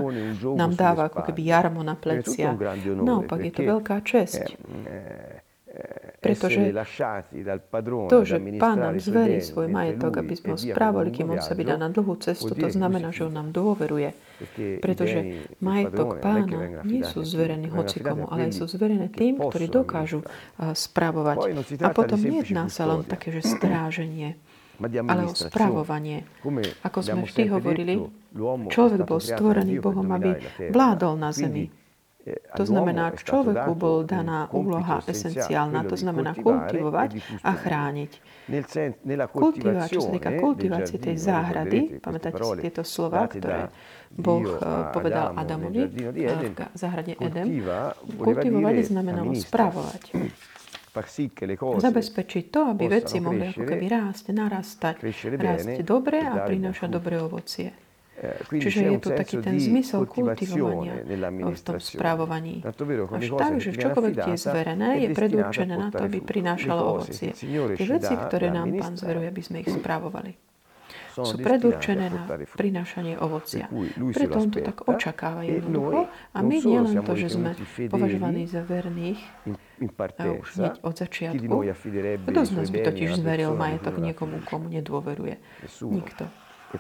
nám 0.59 0.73
dáva 0.75 1.12
ako 1.12 1.21
keby 1.30 1.40
jarmo 1.44 1.87
na 1.87 1.94
plecia. 1.94 2.56
Naopak 2.99 3.38
je 3.47 3.52
to 3.52 3.62
veľká 3.62 3.97
česť 4.02 4.59
pretože 6.25 6.61
to, 8.09 8.19
že 8.25 8.37
pán 8.57 8.81
nám 8.81 8.97
zverí 8.97 9.45
svoj 9.45 9.69
majetok, 9.69 10.25
aby 10.25 10.33
sme 10.33 10.49
ho 10.57 10.59
správali, 10.59 11.12
kým 11.12 11.37
on 11.37 11.40
sa 11.45 11.52
vydá 11.52 11.76
na 11.76 11.93
dlhú 11.93 12.16
cestu, 12.16 12.57
to 12.57 12.69
znamená, 12.73 13.12
že 13.12 13.28
on 13.28 13.37
nám 13.37 13.52
dôveruje. 13.52 14.16
Pretože 14.81 15.45
majetok 15.61 16.25
pána 16.25 16.81
nie 16.88 17.04
sú 17.04 17.21
zverení 17.23 17.69
hocikomu, 17.69 18.25
ale 18.33 18.49
sú 18.57 18.64
zverené 18.64 19.12
tým, 19.12 19.37
ktorí 19.37 19.69
dokážu 19.69 20.25
správovať. 20.57 21.52
A 21.85 21.93
potom 21.93 22.16
nejedná 22.16 22.73
sa 22.73 22.88
len 22.88 23.04
také, 23.04 23.28
že 23.28 23.45
stráženie, 23.45 24.40
ale 25.12 25.28
o 25.28 25.35
správovanie. 25.37 26.25
Ako 26.83 26.99
sme 27.04 27.28
vždy 27.28 27.43
hovorili, 27.52 27.95
človek 28.73 29.00
bol 29.04 29.21
stvorený 29.21 29.78
Bohom, 29.78 30.09
aby 30.09 30.40
vládol 30.73 31.21
na 31.21 31.31
zemi 31.31 31.84
to 32.57 32.64
znamená, 32.64 33.12
človeku 33.12 33.76
bol 33.76 34.00
daná 34.09 34.49
úloha 34.49 35.04
esenciálna, 35.04 35.85
to 35.85 35.97
znamená 35.97 36.33
kultivovať 36.33 37.21
a 37.45 37.52
chrániť. 37.52 38.12
Kultivovať, 39.28 39.88
čo 39.93 40.00
sa 40.00 40.11
týka 40.12 40.31
kultivácie 40.40 40.97
tej 40.97 41.16
záhrady, 41.21 42.00
pamätáte 42.00 42.40
si 42.40 42.57
tieto 42.64 42.81
slova, 42.81 43.28
ktoré 43.28 43.69
Boh 44.09 44.47
eh, 44.47 44.61
povedal 44.95 45.37
Adamovi 45.37 45.85
v 45.85 46.76
záhrade 46.76 47.12
Edem, 47.21 47.61
kultivovať 48.16 48.75
znamenalo 48.88 49.33
spravovať. 49.37 50.02
Zabezpečiť 51.83 52.45
to, 52.54 52.71
aby 52.71 52.87
veci 52.87 53.19
mohli 53.19 53.50
ako 53.50 53.66
keby 53.66 53.87
rásť, 53.90 54.31
narastať, 54.31 54.95
rásť 55.35 55.83
dobre 55.83 56.23
a 56.23 56.47
prinášať 56.47 56.87
dobré 56.87 57.19
ovocie. 57.19 57.84
Čiže 58.49 58.80
je 58.94 58.99
tu 59.02 59.11
taký 59.11 59.37
ten 59.42 59.59
zmysel 59.59 60.06
kultivovania 60.06 61.02
v 61.28 61.62
tom 61.62 61.78
správovaní. 61.83 62.62
Až 63.11 63.26
tak, 63.35 63.52
že 63.59 63.75
čokoľvek 63.75 64.14
tie 64.14 64.35
je 64.38 64.40
zverené, 64.40 64.88
je 65.02 65.09
predurčené 65.12 65.75
na 65.75 65.88
to, 65.90 66.06
aby 66.06 66.23
prinášalo 66.23 66.80
ovocie. 66.99 67.35
Tie 67.35 67.87
veci, 67.87 68.14
ktoré 68.14 68.54
nám 68.54 68.71
Pán 68.75 68.94
zveruje, 68.99 69.26
aby 69.30 69.42
sme 69.42 69.56
ich 69.62 69.71
správovali 69.71 70.35
sú 71.23 71.38
predurčené 71.38 72.11
na 72.11 72.26
prinášanie 72.59 73.14
ovocia. 73.23 73.71
Preto 74.11 74.42
on 74.42 74.50
to 74.50 74.59
tak 74.59 74.83
očakáva 74.90 75.47
jednoducho 75.47 76.11
a 76.11 76.38
my 76.42 76.56
nielen 76.59 76.97
to, 77.06 77.14
že 77.14 77.38
sme 77.38 77.54
považovaní 77.87 78.50
za 78.50 78.66
verných 78.66 79.23
a 80.18 80.25
už 80.35 80.49
hneď 80.59 80.75
od 80.83 80.94
začiatku. 80.99 81.54
Kto 82.26 82.40
z 82.42 82.50
nás 82.59 82.68
by 82.75 82.78
totiž 82.83 83.11
zveril 83.23 83.54
majetok 83.54 84.02
niekomu, 84.02 84.42
komu 84.42 84.66
nedôveruje? 84.66 85.38
Nikto. 85.87 86.26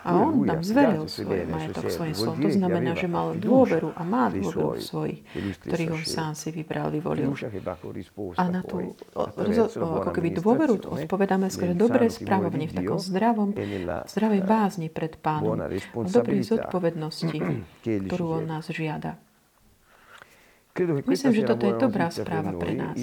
A 0.02 0.10
on 0.18 0.42
nám 0.42 0.66
zveril 0.66 1.06
svoj 1.06 1.46
majetok 1.46 1.86
svojim 1.86 2.16
slovom. 2.18 2.42
To 2.42 2.50
znamená, 2.50 2.98
že 2.98 3.06
mal 3.06 3.38
dôveru 3.38 3.94
a 3.94 4.02
má 4.02 4.26
dôveru 4.26 4.74
v 4.74 4.82
svojich, 4.82 5.20
ktorých 5.62 5.90
on 5.94 6.02
sám 6.02 6.32
si 6.34 6.50
vybral, 6.50 6.90
vyvolil. 6.90 7.30
A 8.34 8.42
na 8.50 8.66
tú 8.66 8.98
ako 9.78 10.10
keby 10.10 10.34
dôveru 10.34 10.82
odpovedáme 10.82 11.46
skôr 11.52 11.70
dobré 11.78 12.10
správovanie 12.10 12.66
v 12.66 12.74
takom 12.82 12.98
zdravom, 12.98 13.54
zdravej 14.10 14.42
bázni 14.42 14.90
pred 14.90 15.14
pánom, 15.22 15.54
v 15.70 16.10
dobrej 16.10 16.42
zodpovednosti, 16.50 17.38
ktorú 17.84 18.42
on 18.42 18.50
nás 18.50 18.66
žiada. 18.72 19.14
Myslím, 21.06 21.38
že 21.38 21.46
toto 21.46 21.70
je 21.70 21.78
dobrá 21.78 22.10
správa 22.10 22.50
pre 22.58 22.74
nás. 22.74 22.98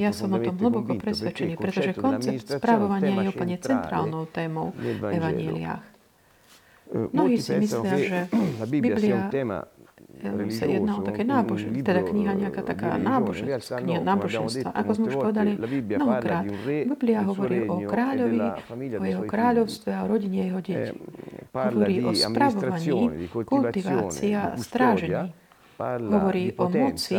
Ja 0.00 0.08
som 0.16 0.32
o 0.32 0.40
tom 0.40 0.56
hlboko 0.56 0.96
presvedčený, 0.96 1.60
pretože 1.60 1.92
koncept 1.92 2.48
správovania 2.48 3.28
je 3.28 3.28
úplne 3.28 3.60
centrálnou 3.60 4.24
témou 4.32 4.72
v 4.72 5.12
evaníliách. 5.12 5.93
Mnohí 6.94 7.36
si 7.42 7.52
myslia, 7.58 7.94
že 7.98 8.18
Biblia 8.72 9.26
sa 10.48 10.64
jedná 10.64 10.92
o 10.96 11.02
také 11.04 11.26
náboženstvo, 11.26 11.84
teda 11.84 12.00
kniha 12.06 12.32
nejaká 12.38 12.62
taká 12.64 12.96
náboženstva, 12.96 13.82
kniha 13.82 14.00
náboženstva. 14.00 14.70
Ako 14.72 14.90
sme 14.96 15.06
už 15.10 15.16
povedali 15.20 15.50
mnohokrát, 15.58 16.44
Biblia 16.64 17.20
hovorí 17.26 17.58
o 17.66 17.76
kráľovi, 17.84 18.40
o 18.94 19.04
jeho 19.04 19.24
kráľovstve 19.26 19.90
a 19.90 20.00
o 20.04 20.06
rodine 20.08 20.48
jeho 20.48 20.60
detí. 20.62 20.96
Hovorí 21.50 21.94
o 22.02 22.10
spravovaní, 22.14 23.28
kultivácii 23.30 24.32
a 24.32 24.42
strážení 24.56 25.43
hovorí 25.78 26.54
o 26.56 26.66
moci, 26.70 27.18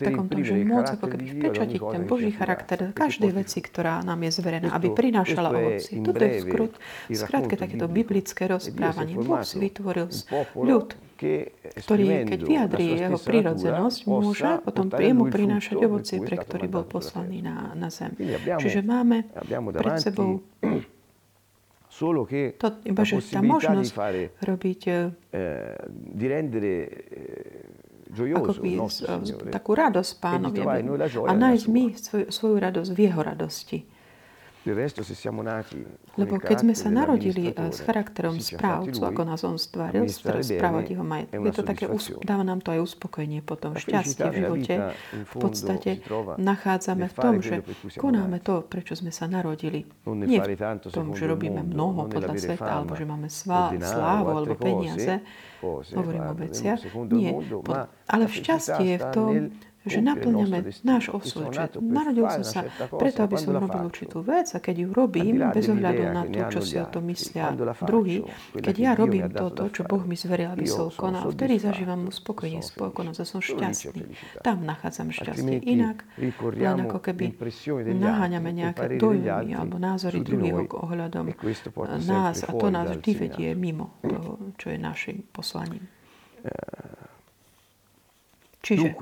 takom 0.00 0.26
tom, 0.28 0.40
že 0.42 0.54
moc 0.64 0.86
ako 0.88 1.06
keby 1.06 1.24
vpečatiť 1.38 1.80
ten 1.80 2.02
Boží 2.08 2.30
charakter 2.32 2.78
každej 2.96 3.30
veci, 3.36 3.58
ktorá 3.60 4.00
nám 4.00 4.20
je 4.26 4.30
zverená, 4.40 4.72
aby 4.72 4.92
prinášala 4.92 5.48
ovoci. 5.52 6.00
Toto 6.00 6.22
je 6.22 6.32
skrut, 6.42 6.72
skrátke 7.12 7.54
takéto 7.60 7.86
biblické 7.86 8.48
rozprávanie. 8.48 9.14
Boh 9.16 9.44
si 9.44 9.56
vytvoril 9.60 10.08
ľud, 10.56 10.88
ktorý, 11.86 12.26
keď 12.26 12.40
vyjadrí 12.42 12.86
jeho 12.98 13.18
prírodzenosť, 13.18 13.98
môže 14.10 14.48
potom 14.66 14.90
priemu 14.90 15.30
prinášať 15.30 15.76
ovocie, 15.78 16.18
pre 16.18 16.36
ktorý 16.40 16.66
bol 16.66 16.84
poslaný 16.88 17.44
na, 17.44 17.76
na 17.78 17.88
zem. 17.92 18.16
Čiže 18.58 18.82
máme 18.82 19.30
pred 19.70 19.94
sebou 20.02 20.42
to, 22.58 22.66
iba, 22.88 23.02
že 23.04 23.20
tá 23.20 23.44
možnosť 23.44 23.92
robiť 24.42 24.80
ako 28.12 29.48
takú 29.48 29.72
radosť 29.72 30.12
pánovi 30.20 30.60
a 31.24 31.32
nájsť 31.32 31.66
my 31.72 31.84
svoju, 31.96 32.26
svoju 32.28 32.56
radosť 32.60 32.90
v 32.92 32.98
jeho 33.08 33.20
radosti. 33.24 33.78
Lebo 34.62 36.34
keď 36.38 36.56
sme 36.62 36.74
sa 36.78 36.88
narodili 36.94 37.50
s 37.50 37.82
charakterom 37.82 38.38
správcu, 38.38 39.00
ako 39.02 39.22
nás 39.26 39.42
on 39.42 39.58
stvaril, 39.58 40.06
správať 40.06 40.94
jeho 40.94 41.04
je 41.42 41.52
to 41.52 41.62
také, 41.66 41.90
dáva 42.22 42.46
nám 42.46 42.62
to 42.62 42.70
aj 42.70 42.80
uspokojenie 42.86 43.42
potom, 43.42 43.74
šťastie 43.74 44.22
v 44.30 44.34
živote. 44.38 44.74
V 45.26 45.34
podstate 45.34 45.90
nachádzame 46.38 47.10
v 47.10 47.16
tom, 47.18 47.34
že 47.42 47.66
konáme 47.98 48.38
to, 48.38 48.62
prečo 48.62 48.94
sme 48.94 49.10
sa 49.10 49.26
narodili. 49.26 49.82
Nie 50.06 50.38
v 50.46 50.94
tom, 50.94 51.10
že 51.18 51.26
robíme 51.26 51.66
mnoho 51.66 52.06
podľa 52.06 52.38
sveta, 52.38 52.70
alebo 52.82 52.94
že 52.94 53.04
máme 53.06 53.28
slávu 53.28 54.30
alebo 54.30 54.54
peniaze, 54.54 55.26
hovorím 55.94 56.24
o 56.30 56.34
veciach. 56.38 56.80
Nie, 57.10 57.34
ale 58.06 58.24
v 58.30 58.34
šťastie 58.34 58.86
je 58.94 58.98
v 58.98 59.06
tom, 59.10 59.30
že 59.82 59.98
naplňame 59.98 60.58
náš 60.86 61.10
osud. 61.10 61.50
Že 61.50 61.82
narodil 61.82 62.26
som 62.40 62.44
sa 62.46 62.60
preto, 62.90 63.26
aby 63.26 63.36
som 63.38 63.58
robil 63.58 63.82
určitú 63.82 64.22
vec 64.22 64.50
a 64.54 64.58
keď 64.62 64.76
ju 64.86 64.88
robím, 64.94 65.42
bez 65.50 65.66
ohľadu 65.66 66.02
na 66.10 66.22
to, 66.26 66.40
čo 66.58 66.60
si 66.62 66.74
o 66.78 66.86
tom 66.86 67.10
myslia 67.10 67.54
druhý, 67.82 68.22
keď 68.54 68.74
ja 68.78 68.92
robím 68.94 69.26
toto, 69.30 69.66
čo 69.74 69.82
Boh 69.82 70.02
mi 70.06 70.14
zveril, 70.14 70.54
aby 70.54 70.66
som 70.66 70.90
konal, 70.94 71.30
vtedy 71.34 71.58
zažívam 71.58 72.06
uspokojenie, 72.06 72.62
spokojnosť 72.62 73.18
a 73.18 73.26
som 73.26 73.40
šťastný. 73.42 74.02
Tam 74.42 74.62
nachádzam 74.62 75.10
šťastie. 75.10 75.62
Inak, 75.66 76.06
len 76.54 76.76
ako 76.86 76.98
keby 77.02 77.34
naháňame 77.92 78.50
nejaké 78.54 78.98
dojmy 78.98 79.54
alebo 79.54 79.76
názory 79.82 80.22
druhých 80.22 80.70
ohľadom 80.70 81.34
nás 82.06 82.44
a 82.46 82.50
to 82.54 82.66
nás 82.70 82.86
vždy 82.98 83.12
vedie 83.18 83.48
mimo 83.58 83.98
toho, 84.02 84.54
čo 84.58 84.70
je 84.70 84.78
našim 84.78 85.26
poslaním. 85.34 85.86
Čiže, 88.62 88.94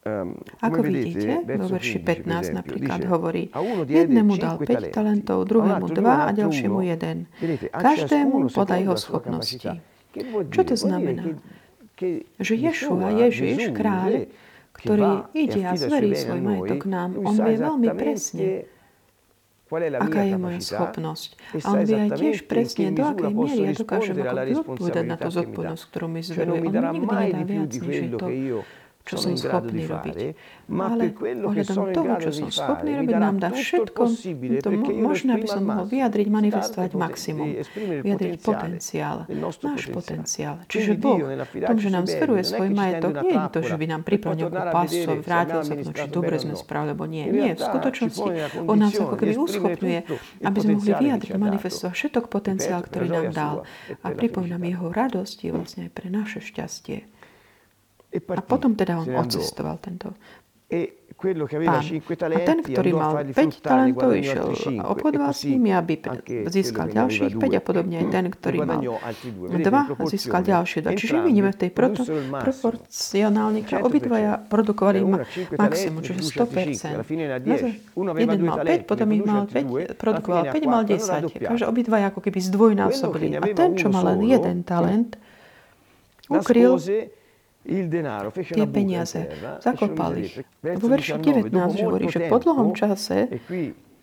Ehm, 0.00 0.40
Ako 0.64 0.80
vidíte, 0.80 1.44
vo 1.44 1.66
verši 1.76 2.00
15 2.00 2.56
napríklad 2.56 3.04
hovorí, 3.04 3.52
jednému 3.84 4.40
dal 4.40 4.56
5 4.56 4.96
talentov, 4.96 5.44
druhému 5.44 5.92
2 5.92 6.00
a 6.00 6.32
ďalšiemu 6.32 6.80
1. 6.80 7.28
Každému 7.68 8.48
podľa 8.48 8.76
jeho 8.80 8.96
schopnosti. 8.96 9.70
Čo 10.48 10.62
to 10.64 10.74
znamená? 10.80 11.36
Že 12.40 12.54
Ješua, 12.56 13.12
Ježiš, 13.28 13.76
kráľ, 13.76 14.32
ktorý 14.72 15.28
ide 15.36 15.68
a 15.68 15.76
zverí 15.76 16.16
svoj 16.16 16.40
majetok 16.40 16.88
nám, 16.88 17.20
on 17.20 17.36
vie 17.36 17.56
veľmi 17.60 17.88
presne, 17.92 18.48
aká 20.00 20.22
je 20.24 20.36
moja 20.40 20.60
schopnosť. 20.64 21.36
A 21.60 21.76
on 21.76 21.84
vie 21.84 22.08
aj 22.08 22.10
tiež 22.16 22.48
presne, 22.48 22.96
do 22.96 23.04
akej 23.04 23.32
miery 23.36 23.62
ja 23.68 23.72
dokážem 23.76 24.16
ako 24.16 24.64
odpovedať 24.64 25.04
na 25.04 25.16
tú 25.20 25.28
zodpovednosť, 25.28 25.84
ktorú 25.92 26.06
mi 26.08 26.24
zveruje. 26.24 26.56
On 26.56 26.64
mi 26.64 26.72
nikdy 26.72 27.04
nedá 27.04 27.40
viac, 27.44 27.72
než 27.76 27.96
je 28.00 28.10
to, 28.16 28.26
čo 29.04 29.16
som 29.16 29.34
schopný 29.34 29.88
robiť. 29.88 30.16
Ale 30.70 31.10
ohľadom 31.18 31.86
toho, 31.90 32.12
čo 32.22 32.30
som 32.30 32.48
schopný 32.52 33.00
robiť, 33.02 33.16
nám 33.16 33.36
dá 33.42 33.50
všetko 33.50 34.02
to 34.62 34.70
možné, 35.02 35.40
aby 35.40 35.48
som 35.48 35.62
mohol 35.66 35.86
vyjadriť, 35.88 36.26
manifestovať 36.30 36.90
maximum, 36.94 37.48
vyjadriť 38.06 38.38
potenciál, 38.38 39.26
náš 39.26 39.84
potenciál. 39.90 40.62
Čiže 40.70 41.00
Boh, 41.00 41.18
tom, 41.66 41.78
že 41.80 41.90
nám 41.90 42.04
zveruje 42.06 42.42
svoj 42.46 42.70
majetok, 42.70 43.12
nie 43.24 43.34
je 43.34 43.48
to, 43.50 43.60
že 43.66 43.74
by 43.74 43.86
nám 43.88 44.02
pripal 44.06 44.32
nejakú 44.36 44.62
pasu, 44.70 45.10
vrátil 45.20 45.60
sa 45.66 45.74
k 45.74 45.82
či 45.90 46.06
dobre 46.06 46.36
sme 46.38 46.54
spravili, 46.54 46.92
alebo 46.92 47.04
nie. 47.04 47.24
Nie, 47.28 47.52
v 47.58 47.62
skutočnosti 47.62 48.28
on 48.64 48.76
nás 48.78 48.94
ako 48.94 49.16
keby 49.16 49.34
uschopňuje, 49.36 49.98
aby 50.44 50.58
sme 50.60 50.72
mohli 50.78 50.92
vyjadriť, 50.96 51.34
manifestovať 51.36 51.92
všetok 51.94 52.24
potenciál, 52.30 52.80
ktorý 52.84 53.06
nám 53.10 53.28
dal. 53.34 53.54
A 54.04 54.12
pripomínam, 54.14 54.62
jeho 54.62 54.88
radosť 54.92 55.38
je 55.44 55.50
vlastne 55.50 55.80
aj 55.88 55.92
pre 55.92 56.08
naše 56.12 56.40
šťastie. 56.40 57.19
A 58.10 58.42
potom 58.42 58.74
teda 58.74 58.98
on 58.98 59.06
odcestoval 59.14 59.78
tento 59.78 60.14
pán. 60.70 61.82
A 62.30 62.38
ten, 62.46 62.62
ktorý 62.62 62.94
mal 62.94 63.26
5 63.26 63.34
talentov, 63.58 64.14
išiel 64.14 64.54
obchodoval 64.86 65.34
s 65.34 65.42
nimi, 65.50 65.74
aby 65.74 65.98
získal 66.46 66.88
ďalších 66.94 67.36
5 67.36 67.58
a 67.58 67.62
podobne 67.62 68.00
aj 68.00 68.06
ten, 68.14 68.30
ktorý 68.30 68.58
mal. 68.62 68.78
2 68.78 69.58
a 69.98 70.02
získal 70.06 70.46
ďalšie 70.46 70.86
2. 70.86 70.94
Čiže 70.94 71.26
vidíme 71.26 71.50
v 71.50 71.58
tej 71.66 71.70
proporcionálnych, 71.74 73.66
že 73.66 73.82
obidvaja 73.82 74.38
produkovali 74.46 75.02
maximum, 75.58 76.06
čiže 76.06 76.38
100%. 76.38 77.02
Jeden 78.16 78.40
mal 78.46 78.62
5, 78.62 78.86
potom 78.86 79.08
ich 79.10 79.26
mal 79.26 79.50
5, 79.50 79.98
produkoval 79.98 80.54
5, 80.54 80.70
mal 80.70 80.86
10. 80.86 81.34
Takže 81.50 81.66
obidvaja 81.66 82.14
ako 82.14 82.22
keby 82.22 82.38
zdvojnásobili. 82.46 83.42
A 83.42 83.44
ten, 83.52 83.74
čo 83.74 83.90
mal 83.90 84.14
len 84.14 84.22
jeden 84.22 84.62
talent, 84.62 85.18
ukryl 86.30 86.78
tie 87.64 88.66
peniaze, 88.66 89.20
zakopal 89.60 90.16
ich. 90.18 90.40
Vo 90.64 90.86
verši 90.88 91.20
19 91.20 91.52
hovorí, 91.84 92.08
že 92.08 92.26
po 92.26 92.40
dlhom 92.40 92.72
čase 92.72 93.28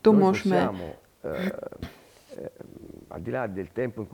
tu 0.02 0.14
môžeme 0.14 0.70
del 3.50 3.70
tempo 3.74 4.06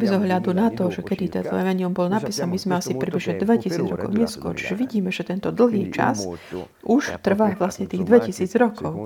bez 0.00 0.10
ohľadu 0.16 0.50
na 0.56 0.72
to, 0.72 0.88
že 0.88 1.04
kedy 1.04 1.28
tento 1.28 1.52
evangelium 1.52 1.92
bol 1.92 2.08
napísaný, 2.08 2.56
my 2.56 2.58
sme 2.58 2.74
asi 2.80 2.96
približne 2.96 3.36
2000 3.36 3.84
rokov 3.84 4.10
neskôr. 4.16 4.56
Čiže 4.56 4.74
vidíme, 4.80 5.12
že 5.12 5.28
tento 5.28 5.52
dlhý 5.52 5.92
čas 5.92 6.24
už 6.80 7.20
trvá 7.20 7.52
vlastne 7.52 7.84
tých 7.84 8.00
2000 8.08 8.48
rokov. 8.56 8.96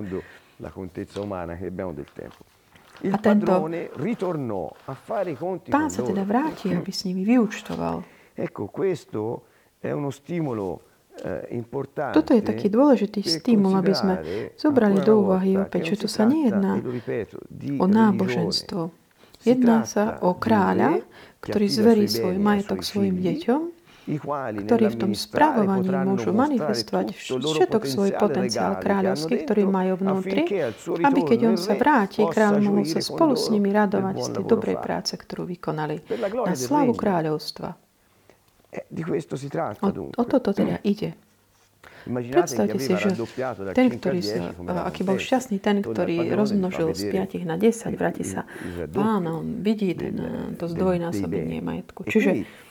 A 3.09 3.16
tento 3.16 3.49
pán 5.73 5.88
sa 5.88 6.00
teda 6.04 6.23
vráti, 6.28 6.69
aby 6.69 6.92
s 6.92 7.09
nimi 7.09 7.25
vyučtoval. 7.25 8.04
Ecco, 8.37 8.69
questo 8.69 9.21
è 9.80 9.88
uno 9.92 10.12
stimolo 10.12 10.80
eh, 11.21 11.49
toto 12.12 12.33
je 12.33 12.40
taký 12.40 12.73
dôležitý 12.73 13.21
stimul, 13.25 13.76
aby 13.76 13.92
sme 13.92 14.14
zobrali 14.57 15.00
do 15.00 15.25
úvahy 15.25 15.57
opäť, 15.57 15.97
že 15.97 16.04
tu 16.04 16.09
sa 16.09 16.25
nejedná 16.28 16.80
o 17.80 17.87
náboženstvo. 17.88 18.92
Jedná 19.40 19.88
sa 19.88 20.21
o 20.21 20.37
kráľa, 20.37 21.00
ktorý 21.40 21.66
zverí 21.69 22.04
svoj 22.04 22.37
majetok 22.37 22.85
svojim 22.85 23.16
deťom 23.16 23.79
ktorí 24.18 24.84
v 24.90 24.96
tom 24.98 25.12
správovaní 25.14 25.86
môžu 25.86 26.34
manifestovať 26.34 27.14
všetok 27.14 27.82
svoj 27.86 28.10
potenciál 28.18 28.80
kráľovský, 28.82 29.46
ktorý 29.46 29.62
majú 29.68 30.00
vnútri, 30.00 30.42
aby 31.04 31.20
keď 31.22 31.54
on 31.54 31.56
sa 31.60 31.78
vráti, 31.78 32.26
kráľ 32.26 32.64
mohol 32.64 32.88
sa 32.88 32.98
spolu 32.98 33.38
s 33.38 33.52
nimi 33.52 33.70
radovať 33.70 34.16
z 34.18 34.28
tej 34.34 34.44
dobrej 34.48 34.76
práce, 34.82 35.14
ktorú 35.14 35.46
vykonali 35.46 36.02
na 36.48 36.54
slavu 36.56 36.96
kráľovstva. 36.96 37.76
O, 39.82 39.88
o 40.14 40.24
toto 40.26 40.50
teda 40.54 40.78
ide. 40.86 41.14
Predstavte 42.06 42.80
si, 42.80 42.96
že 42.96 43.12
ten, 43.76 43.92
ktorý 43.92 44.20
sa, 44.24 44.56
aký 44.88 45.04
bol 45.04 45.20
šťastný, 45.20 45.60
ten, 45.60 45.84
ktorý 45.84 46.32
rozmnožil 46.32 46.96
z 46.96 47.12
5 47.12 47.44
na 47.44 47.60
10, 47.60 47.92
vráti 48.00 48.24
sa. 48.24 48.48
pánom, 48.88 49.44
vidí 49.60 49.92
ten, 49.92 50.16
to 50.56 50.64
zdvojnásobenie 50.64 51.60
majetku. 51.60 52.08
Čiže 52.08 52.30
il, 52.32 52.44
il 52.46 52.69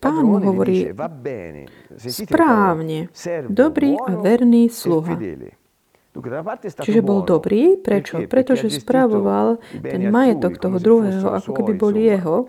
Pán 0.00 0.24
mu 0.24 0.40
hovorí, 0.40 0.88
správne, 1.98 3.12
dobrý 3.52 4.00
a 4.00 4.12
verný 4.16 4.72
sluha. 4.72 5.18
Čiže 6.84 7.00
bol 7.00 7.24
dobrý, 7.24 7.80
prečo? 7.80 8.20
Pretože 8.28 8.68
spravoval 8.68 9.64
ten 9.80 10.12
majetok 10.12 10.60
toho 10.60 10.76
druhého, 10.76 11.24
ako 11.24 11.56
keby 11.56 11.72
bol 11.72 11.92
jeho. 11.96 12.44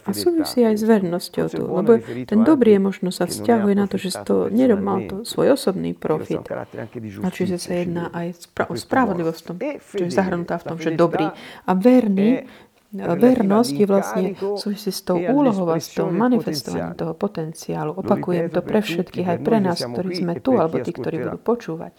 A 0.00 0.10
súvisí 0.16 0.64
aj 0.64 0.80
s 0.80 0.84
vernosťou 0.88 1.46
tu. 1.52 1.60
Lebo 1.60 2.00
ten 2.00 2.40
dobrý 2.40 2.80
je 2.80 2.80
možno 2.80 3.12
sa 3.12 3.28
vzťahuje 3.28 3.74
na 3.76 3.84
to, 3.84 4.00
že 4.00 4.16
to 4.24 4.48
nerobil 4.48 5.04
to 5.12 5.16
svoj 5.28 5.60
osobný 5.60 5.92
profit. 5.92 6.40
A 7.20 7.28
čiže 7.28 7.60
sa 7.60 7.76
jedná 7.76 8.08
aj 8.16 8.48
o 8.64 8.72
spravodlivosť, 8.72 9.40
čo 9.92 10.04
je 10.08 10.12
zahrnutá 10.12 10.56
v 10.56 10.64
tom, 10.64 10.76
že 10.80 10.96
dobrý. 10.96 11.28
A 11.68 11.70
verný 11.76 12.48
vernosť 13.04 13.74
je 13.76 13.86
vlastne 13.86 14.32
súvisí 14.56 14.88
s 14.88 15.04
tou 15.04 15.20
úlohou 15.20 15.68
a 15.68 15.76
s 15.76 15.92
tou 15.92 16.08
manifestovaním 16.08 16.96
toho 16.96 17.12
potenciálu. 17.12 17.92
Opakujem 17.92 18.48
to 18.48 18.64
pre 18.64 18.80
všetkých, 18.80 19.26
aj 19.26 19.38
pre 19.44 19.58
nás, 19.60 19.84
ktorí 19.84 20.10
sme 20.16 20.40
tu, 20.40 20.56
alebo 20.56 20.80
tí, 20.80 20.96
ktorí 20.96 21.28
budú 21.28 21.38
počúvať. 21.40 21.92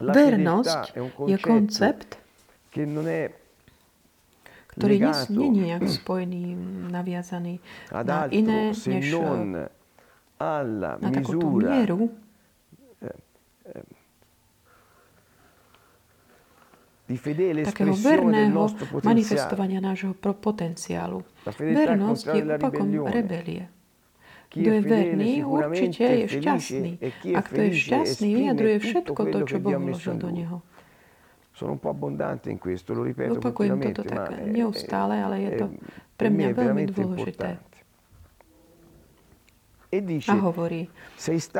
Vernosť 0.00 0.96
je 1.28 1.36
koncept, 1.36 2.16
ktorý 4.70 4.96
nie 5.02 5.12
je 5.28 5.48
nejak 5.66 5.84
spojený, 5.90 6.56
naviazaný 6.88 7.60
na 7.92 8.24
iné, 8.32 8.72
než 8.72 9.12
na 10.40 11.08
takúto 11.12 11.52
mieru, 11.52 12.08
takého 17.18 17.94
verného 17.96 18.70
manifestovania 19.02 19.80
nášho 19.82 20.14
potenciálu. 20.18 21.24
Vernosť 21.58 22.26
je 22.36 22.42
opakom 22.46 22.88
rebelie. 23.08 23.64
Kto 24.50 24.66
je 24.66 24.82
verný, 24.82 25.32
určite 25.46 26.26
je 26.26 26.26
šťastný. 26.42 26.92
A 27.34 27.40
kto 27.40 27.60
je 27.70 27.72
šťastný, 27.72 28.28
vyjadruje 28.34 28.76
všetko 28.82 29.20
to, 29.30 29.38
čo 29.46 29.56
Boh 29.62 29.78
vložil 29.78 30.18
do 30.18 30.30
neho. 30.34 30.58
Sono 31.54 31.76
un 31.76 31.80
po' 31.82 31.92
abbondante 31.92 32.48
in 32.48 32.56
questo, 32.56 32.96
lo 32.96 33.04
ripeto 33.04 33.36
Opakujem 33.36 33.76
toto 33.92 34.02
tak 34.08 34.32
neustále, 34.48 35.20
ale 35.20 35.36
je 35.44 35.50
to 35.60 35.66
pre 36.16 36.32
mňa 36.32 36.48
veľmi 36.56 36.84
dôležité. 36.88 37.69
A 40.30 40.34
hovorí, 40.38 40.86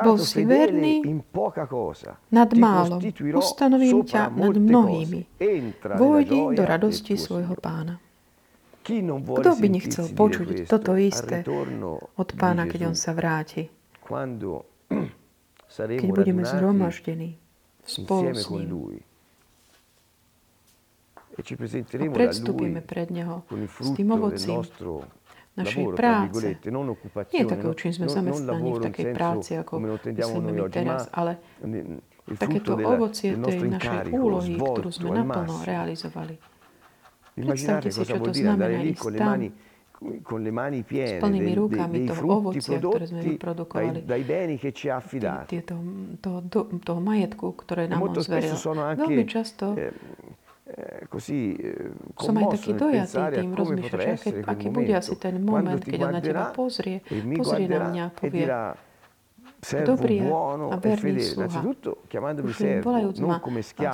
bol 0.07 0.15
si 0.23 0.47
verný 0.47 1.03
nad 2.31 2.51
málom, 2.55 3.03
ustanovím 3.35 4.07
ťa 4.07 4.31
nad 4.31 4.55
mnohými. 4.55 5.21
Vojdi 5.99 6.55
do 6.55 6.63
radosti 6.63 7.19
svojho 7.19 7.59
pána. 7.59 7.99
Kto 9.21 9.51
by 9.59 9.67
nechcel 9.67 10.15
počuť 10.15 10.71
toto 10.71 10.95
isté 10.95 11.43
od 12.15 12.29
pána, 12.39 12.71
keď 12.71 12.95
on 12.95 12.97
sa 12.97 13.11
vráti? 13.19 13.67
Keď 15.71 16.11
budeme 16.11 16.43
zhromaždení 16.43 17.39
spolu 17.87 18.35
s 18.35 18.51
ním. 18.51 18.99
A 21.39 22.07
predstúpime 22.11 22.83
pred 22.83 23.09
Neho 23.11 23.47
s 23.79 23.89
tým 23.95 24.09
ovocím 24.13 24.67
našej 25.61 25.85
práce. 25.95 26.47
Nie 27.31 27.45
takého, 27.45 27.75
čím 27.77 27.93
sme 27.93 28.07
zamestnaní 28.09 28.71
v 28.77 28.83
takej 28.89 29.07
práci, 29.13 29.51
ako 29.61 29.73
myslíme 29.81 30.51
my 30.51 30.63
teraz, 30.73 31.07
ale 31.13 31.39
takéto 32.39 32.79
ovocie 32.79 33.37
tej 33.37 33.59
našej 33.69 34.13
úlohy, 34.15 34.55
ktorú 34.57 34.91
sme 34.91 35.09
naplno 35.21 35.63
realizovali. 35.63 36.35
Predstavte 37.41 37.89
si, 37.89 38.03
čo 38.05 38.17
to 38.21 38.33
znamená 38.35 38.85
ísť 38.85 39.17
tam 39.17 39.41
con 40.25 40.41
le 40.43 40.51
mani 40.51 40.81
piene 40.81 41.21
s 41.21 41.23
plnými 41.23 41.53
rukami 41.53 42.09
toho 42.09 42.25
ovocia, 42.25 42.81
ktoré 42.81 43.05
sme 43.05 43.21
vyprodukovali, 43.21 44.01
tieto, 45.45 45.75
toho, 46.25 46.41
toho 46.81 47.01
majetku, 47.05 47.53
ktoré 47.53 47.85
nám 47.85 48.09
on 48.09 48.17
zveril. 48.17 48.57
Veľmi 48.97 49.25
často 49.29 49.77
Eh, 49.77 49.93
così 51.09 51.57
eh, 51.59 51.91
Som 52.17 52.37
aj 52.39 52.47
taký 52.55 52.73
dojatý 52.77 53.19
tým 53.43 53.51
rozmýšľať, 53.57 54.07
aký, 54.15 54.31
aký 54.47 54.67
bude 54.71 54.93
asi 54.95 55.15
ten 55.19 55.43
moment, 55.43 55.83
keď 55.83 56.01
on 56.07 56.13
na 56.15 56.23
teba 56.23 56.45
pozrie, 56.55 57.03
pozrie 57.37 57.67
na 57.67 57.91
mňa 57.91 58.03
a 58.07 58.11
povie, 58.15 58.45
dobrý 59.85 60.17
a 60.25 60.77
verný 60.81 61.21
sluha. 61.21 61.61
Už 62.41 62.57
volajúc 62.81 63.17
ma 63.21 63.37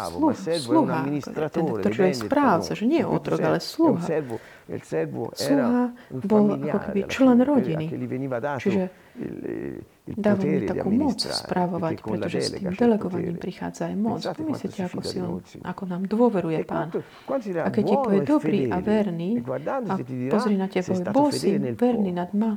sluha, 0.06 0.34
sluha 0.62 0.98
ten, 1.50 1.64
ktorý 1.66 1.96
je 2.12 2.16
správca, 2.22 2.70
že 2.76 2.84
nie 2.86 3.02
je 3.02 3.06
otrok, 3.08 3.38
ale 3.42 3.58
sluha. 3.58 4.06
Sluha 5.34 5.82
bol 6.10 6.44
ako 6.54 6.78
keby 6.90 7.00
člen 7.10 7.38
rodiny. 7.42 7.86
Čiže 8.62 8.82
Dáva 10.06 10.38
mi 10.46 10.62
takú 10.62 10.88
moc 10.94 11.18
správovať, 11.18 11.98
pretože 11.98 12.38
s 12.38 12.50
tým 12.54 12.78
delegovaním 12.78 13.42
prichádza 13.42 13.90
aj 13.90 13.96
moc. 13.98 14.22
Pomyslite, 14.22 14.86
ako, 14.86 15.00
si 15.02 15.18
on, 15.18 15.42
ako 15.66 15.82
nám 15.90 16.02
dôveruje 16.06 16.62
Pán. 16.62 16.94
A 17.58 17.68
keď 17.74 17.82
ti 17.82 17.94
povie 17.98 18.20
dobrý 18.22 18.60
a 18.70 18.78
verný, 18.78 19.42
a 19.42 19.94
pozri 20.30 20.54
na 20.54 20.70
teba, 20.70 20.94
bol 21.10 21.34
si 21.34 21.58
verný 21.58 22.14
nad 22.14 22.30
ma, 22.38 22.54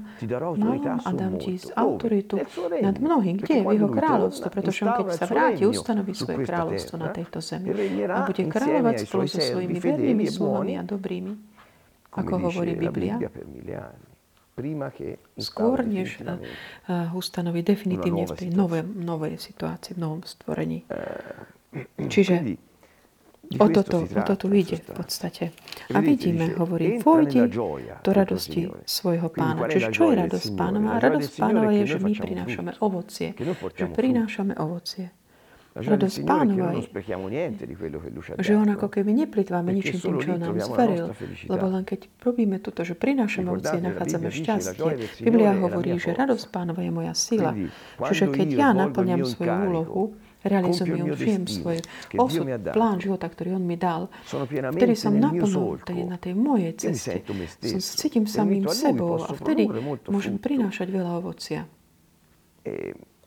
malom 0.61 1.01
a 1.01 1.09
dám 1.09 1.41
ti 1.41 1.57
autoritu 1.73 2.37
nad 2.85 3.01
mnohým. 3.01 3.41
Kde 3.41 3.53
je 3.57 3.63
v 3.65 3.73
jeho 3.81 3.89
kráľovstvo? 3.89 4.47
Pretože 4.53 4.79
on, 4.85 4.91
keď 5.01 5.07
sa 5.17 5.25
vráti, 5.25 5.63
ustanoví 5.65 6.13
svoje 6.13 6.45
kráľovstvo 6.45 6.95
na 7.01 7.09
tejto 7.09 7.41
zemi 7.41 7.73
a 8.05 8.29
bude 8.29 8.43
kráľovať 8.45 8.95
spolu 9.09 9.25
so 9.25 9.41
svojimi 9.41 9.77
vernými 9.81 10.25
slovami 10.29 10.77
a 10.77 10.85
dobrými, 10.85 11.33
ako 12.13 12.33
hovorí 12.45 12.77
Biblia 12.77 13.17
skôr, 15.39 15.81
než 15.85 16.19
uh, 16.21 16.37
ustanoví 17.15 17.63
definitívne 17.63 18.27
v 18.27 18.33
tej 18.35 18.49
novej, 18.51 18.83
novej 18.83 19.39
situácii, 19.39 19.95
v 19.95 19.99
novom 19.99 20.21
stvorení. 20.23 20.85
Eh, 20.89 22.09
Čiže 22.09 22.57
o 23.57 23.67
toto, 23.69 24.05
o 24.05 24.21
toto 24.25 24.45
ide 24.53 24.77
v 24.77 24.91
podstate. 24.93 25.43
A 25.93 26.01
vidíme, 26.01 26.53
hovorí, 26.53 27.01
vojdi 27.01 27.49
do 28.01 28.11
radosti 28.13 28.69
svojho 28.85 29.29
pána. 29.33 29.65
Čiže 29.69 29.89
čo 29.89 30.13
je 30.13 30.15
radosť 30.27 30.49
pánova? 30.53 31.01
Radosť 31.01 31.31
pánova 31.37 31.71
je, 31.73 31.83
že 31.85 31.97
my 31.97 32.13
prinášame 32.13 32.71
ovocie. 32.81 33.27
Že 33.77 33.85
prinášame 33.93 34.53
ovocie. 34.57 35.13
Radosť 35.77 36.25
pánova 36.25 36.73
je, 37.29 37.45
že 38.41 38.53
on 38.57 38.67
ako 38.73 38.89
keby 38.89 39.13
neplitváme 39.13 39.69
ničím 39.69 40.01
tým, 40.01 40.15
čo 40.17 40.33
nám 40.35 40.57
zveril. 40.57 41.13
Lebo 41.45 41.65
len 41.69 41.85
keď 41.85 42.09
robíme 42.25 42.57
toto, 42.57 42.81
že 42.81 42.97
prinášame 42.97 43.53
ovocie, 43.53 43.77
nachádzame 43.77 44.33
šťastie. 44.33 45.21
Biblia 45.21 45.53
hovorí, 45.53 45.93
že 46.01 46.17
radosť 46.17 46.45
pánova 46.49 46.81
je 46.81 46.91
moja 46.91 47.13
sila. 47.13 47.53
Čiže 48.01 48.33
keď 48.33 48.47
ja 48.49 48.69
naplňam 48.73 49.21
svoju 49.23 49.53
úlohu, 49.69 50.01
realizujem, 50.39 51.03
žijem 51.19 51.43
svoj 51.45 51.77
osud, 52.15 52.47
plán 52.71 52.97
života, 53.03 53.27
ktorý 53.27 53.59
on 53.59 53.63
mi 53.67 53.75
dal, 53.75 54.07
vtedy 54.73 54.95
som 54.95 55.13
naplnul 55.19 55.83
na 56.07 56.15
tej 56.15 56.33
mojej 56.33 56.73
ceste. 56.79 57.21
Som, 57.59 57.83
cítim 57.83 58.25
samým 58.25 58.65
sebou 58.71 59.19
a 59.19 59.35
vtedy 59.35 59.67
môžem 60.07 60.39
prinášať 60.39 60.87
veľa 60.89 61.11
ovocia. 61.19 61.67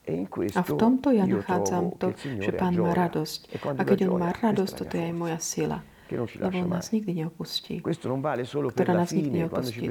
A 0.03 0.61
v 0.67 0.73
tomto 0.75 1.15
ja 1.15 1.31
nachádzam 1.31 1.95
to, 1.95 2.11
že 2.19 2.51
Pán 2.59 2.75
má 2.75 2.91
radosť. 2.91 3.41
E 3.55 3.57
a 3.63 3.83
keď 3.87 3.99
On 4.11 4.19
má 4.19 4.35
radosť, 4.35 4.73
toto 4.83 4.95
je 4.99 5.05
aj 5.07 5.15
moja 5.15 5.39
sila. 5.39 5.79
Lebo 6.13 6.69
nás 6.69 6.91
nikdy 6.91 7.25
neopustí. 7.25 7.81
Ktorá 7.81 8.93
nás 8.99 9.15
nikdy 9.15 9.47
neopustí. 9.47 9.87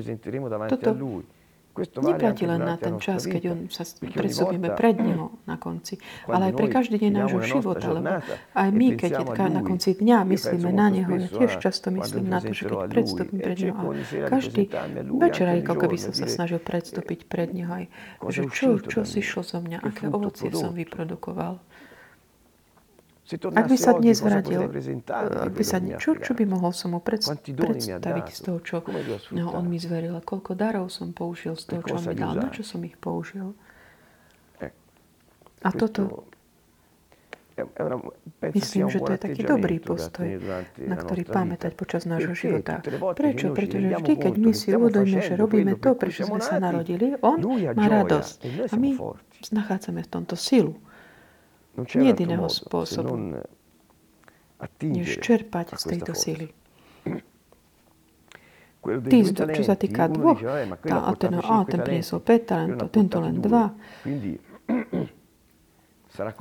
Toto 0.69 0.91
neplatí 1.77 2.43
len 2.43 2.61
na 2.61 2.75
ten 2.75 2.99
čas, 2.99 3.23
keď 3.23 3.55
on 3.55 3.59
sa 3.71 3.87
predsobíme 3.99 4.75
pred 4.75 4.99
Neho 4.99 5.39
na 5.47 5.55
konci, 5.55 5.97
ale 6.27 6.51
aj 6.51 6.53
pre 6.59 6.67
každý 6.67 6.99
deň 6.99 7.11
nášho 7.11 7.41
života, 7.47 7.87
lebo 7.91 8.19
aj 8.55 8.69
my, 8.69 8.87
keď 8.99 9.11
na 9.47 9.61
konci 9.63 9.95
dňa 9.95 10.17
myslíme 10.27 10.69
na 10.69 10.87
Neho, 10.91 11.11
ja 11.15 11.27
tiež 11.31 11.63
často 11.63 11.89
myslím 11.95 12.27
na 12.27 12.43
to, 12.43 12.51
že 12.51 12.67
keď 12.67 12.79
predstúpim 12.91 13.39
pred 13.39 13.57
Neho 13.59 13.79
a 13.79 13.83
každý 14.27 14.63
večer, 15.15 15.45
aj 15.47 15.59
ako 15.63 15.73
keby 15.87 15.97
som 15.97 16.13
sa 16.13 16.27
snažil 16.27 16.59
predstúpiť 16.59 17.25
pred 17.31 17.55
Neho, 17.55 17.71
aj, 17.71 17.85
že 18.27 18.41
čo, 18.51 18.77
čo 18.83 19.07
si 19.07 19.23
šlo 19.23 19.41
zo 19.47 19.63
mňa, 19.63 19.79
aké 19.81 20.11
ovocie 20.11 20.51
som 20.51 20.75
vyprodukoval. 20.75 21.63
Ak 23.31 23.65
by 23.71 23.77
sa 23.79 23.95
dnes 23.95 24.19
vrátil, 24.19 24.67
ak 24.67 25.51
by 25.55 25.63
sa, 25.63 25.79
čo, 25.79 26.19
čo 26.19 26.31
by 26.35 26.43
mohol 26.43 26.75
som 26.75 26.91
mu 26.91 26.99
predstaviť 26.99 28.25
z 28.27 28.39
toho, 28.43 28.59
čo 28.59 28.83
no, 29.31 29.55
on 29.55 29.71
mi 29.71 29.79
zveril, 29.79 30.19
koľko 30.19 30.51
darov 30.51 30.91
som 30.91 31.15
použil 31.15 31.55
z 31.55 31.71
toho, 31.71 31.81
čo 31.87 31.95
on 31.95 32.03
mi 32.11 32.15
dal, 32.15 32.35
na 32.35 32.51
čo 32.51 32.67
som 32.67 32.83
ich 32.83 32.99
použil. 32.99 33.55
A 35.61 35.69
toto, 35.71 36.25
myslím, 38.51 38.89
že 38.89 38.99
to 38.99 39.11
je 39.15 39.19
taký 39.21 39.41
dobrý 39.47 39.77
postoj, 39.79 40.27
na 40.81 40.97
ktorý 40.99 41.23
pamätať 41.23 41.71
počas 41.77 42.03
nášho 42.09 42.35
života. 42.35 42.83
Prečo? 43.15 43.55
Pretože 43.55 43.95
vždy, 43.95 44.13
keď 44.17 44.33
my 44.35 44.51
si 44.51 44.67
uvedomíme, 44.75 45.21
že 45.23 45.33
robíme 45.39 45.73
to, 45.79 45.95
prečo 45.95 46.27
sme 46.27 46.43
sa 46.43 46.59
narodili, 46.59 47.15
on 47.23 47.39
má 47.77 47.85
radosť. 47.87 48.37
A 48.67 48.75
my 48.75 48.97
nachádzame 49.55 50.03
v 50.03 50.09
tomto 50.09 50.35
silu 50.35 50.75
nie 51.77 52.11
jediného 52.11 52.47
spôsobu, 52.51 53.43
než 54.81 55.19
čerpať 55.23 55.77
z 55.79 55.83
tejto 55.95 56.13
síly. 56.13 56.47
Tí, 58.81 59.19
čo 59.29 59.61
sa 59.61 59.77
týka 59.77 60.09
dvoch, 60.09 60.41
tá, 60.81 61.05
a 61.05 61.13
ten, 61.13 61.37
a 61.37 61.61
ten 61.69 61.85
priniesol 61.85 62.17
5 62.17 62.49
talentov, 62.49 62.89
tento 62.89 63.21
len 63.21 63.37
2. 63.37 63.45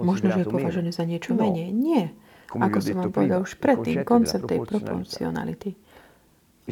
Možno, 0.00 0.32
že 0.32 0.40
je 0.40 0.48
považený 0.48 0.90
za 0.90 1.04
niečo 1.04 1.36
menej. 1.36 1.68
Nie. 1.68 2.16
Ako 2.50 2.80
som 2.82 2.96
vám 3.06 3.12
povedal 3.12 3.44
už 3.44 3.60
predtým, 3.60 4.02
koncept 4.08 4.48
tej 4.48 4.64
proporcionality 4.64 5.76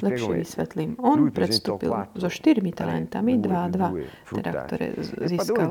lepšie 0.03 0.33
vysvetlím. 0.45 0.91
On 1.01 1.19
predstúpil 1.31 1.91
so 2.15 2.29
štyrmi 2.29 2.71
talentami, 2.75 3.39
dva 3.39 3.59
a 3.65 3.69
dva, 3.69 3.89
teda, 4.29 4.51
ktoré 4.67 4.87
získal. 5.27 5.69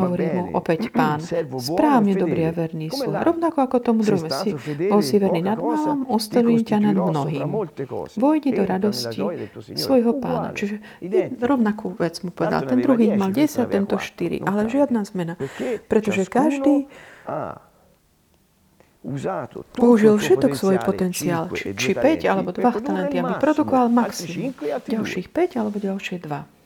Hovorí 0.00 0.26
mu 0.32 0.42
opäť 0.56 0.88
pán, 0.94 1.20
správne 1.60 2.16
dobrý 2.16 2.48
a 2.48 2.52
verný 2.54 2.88
sluha. 2.88 3.20
Rovnako 3.20 3.58
ako 3.68 3.76
tomu 3.82 4.00
druhému 4.00 4.32
si, 4.32 4.50
bol 4.88 5.02
si 5.04 5.16
verný 5.20 5.44
nad 5.44 5.60
malom, 5.60 6.08
ustavím 6.08 6.62
ťa 6.64 6.78
nad 6.90 6.96
mnohým. 6.96 7.44
Vojdi 8.16 8.50
do 8.54 8.64
radosti 8.64 9.20
svojho 9.76 10.16
pána. 10.22 10.56
Čiže 10.56 10.80
rovnakú 11.40 11.92
vec 11.98 12.16
mu 12.24 12.30
povedal. 12.32 12.64
Ten 12.64 12.80
druhý 12.80 13.12
mal 13.14 13.34
10, 13.34 13.68
tento 13.68 13.98
4, 13.98 14.46
ale 14.46 14.70
žiadna 14.70 15.00
zmena. 15.04 15.34
Pretože 15.90 16.24
každý 16.24 16.88
použil 19.72 20.20
všetok 20.20 20.52
svoj 20.52 20.76
potenciál, 20.84 21.48
či, 21.56 21.72
či 21.72 21.96
5 21.96 22.20
alebo 22.28 22.52
2 22.52 22.60
talenty, 22.84 23.16
aby 23.16 23.32
produkoval 23.40 23.88
maximum. 23.88 24.52
Ďalších 24.84 25.32
5 25.32 25.56
alebo 25.56 25.80
ďalšie 25.80 26.20
2. 26.20 26.60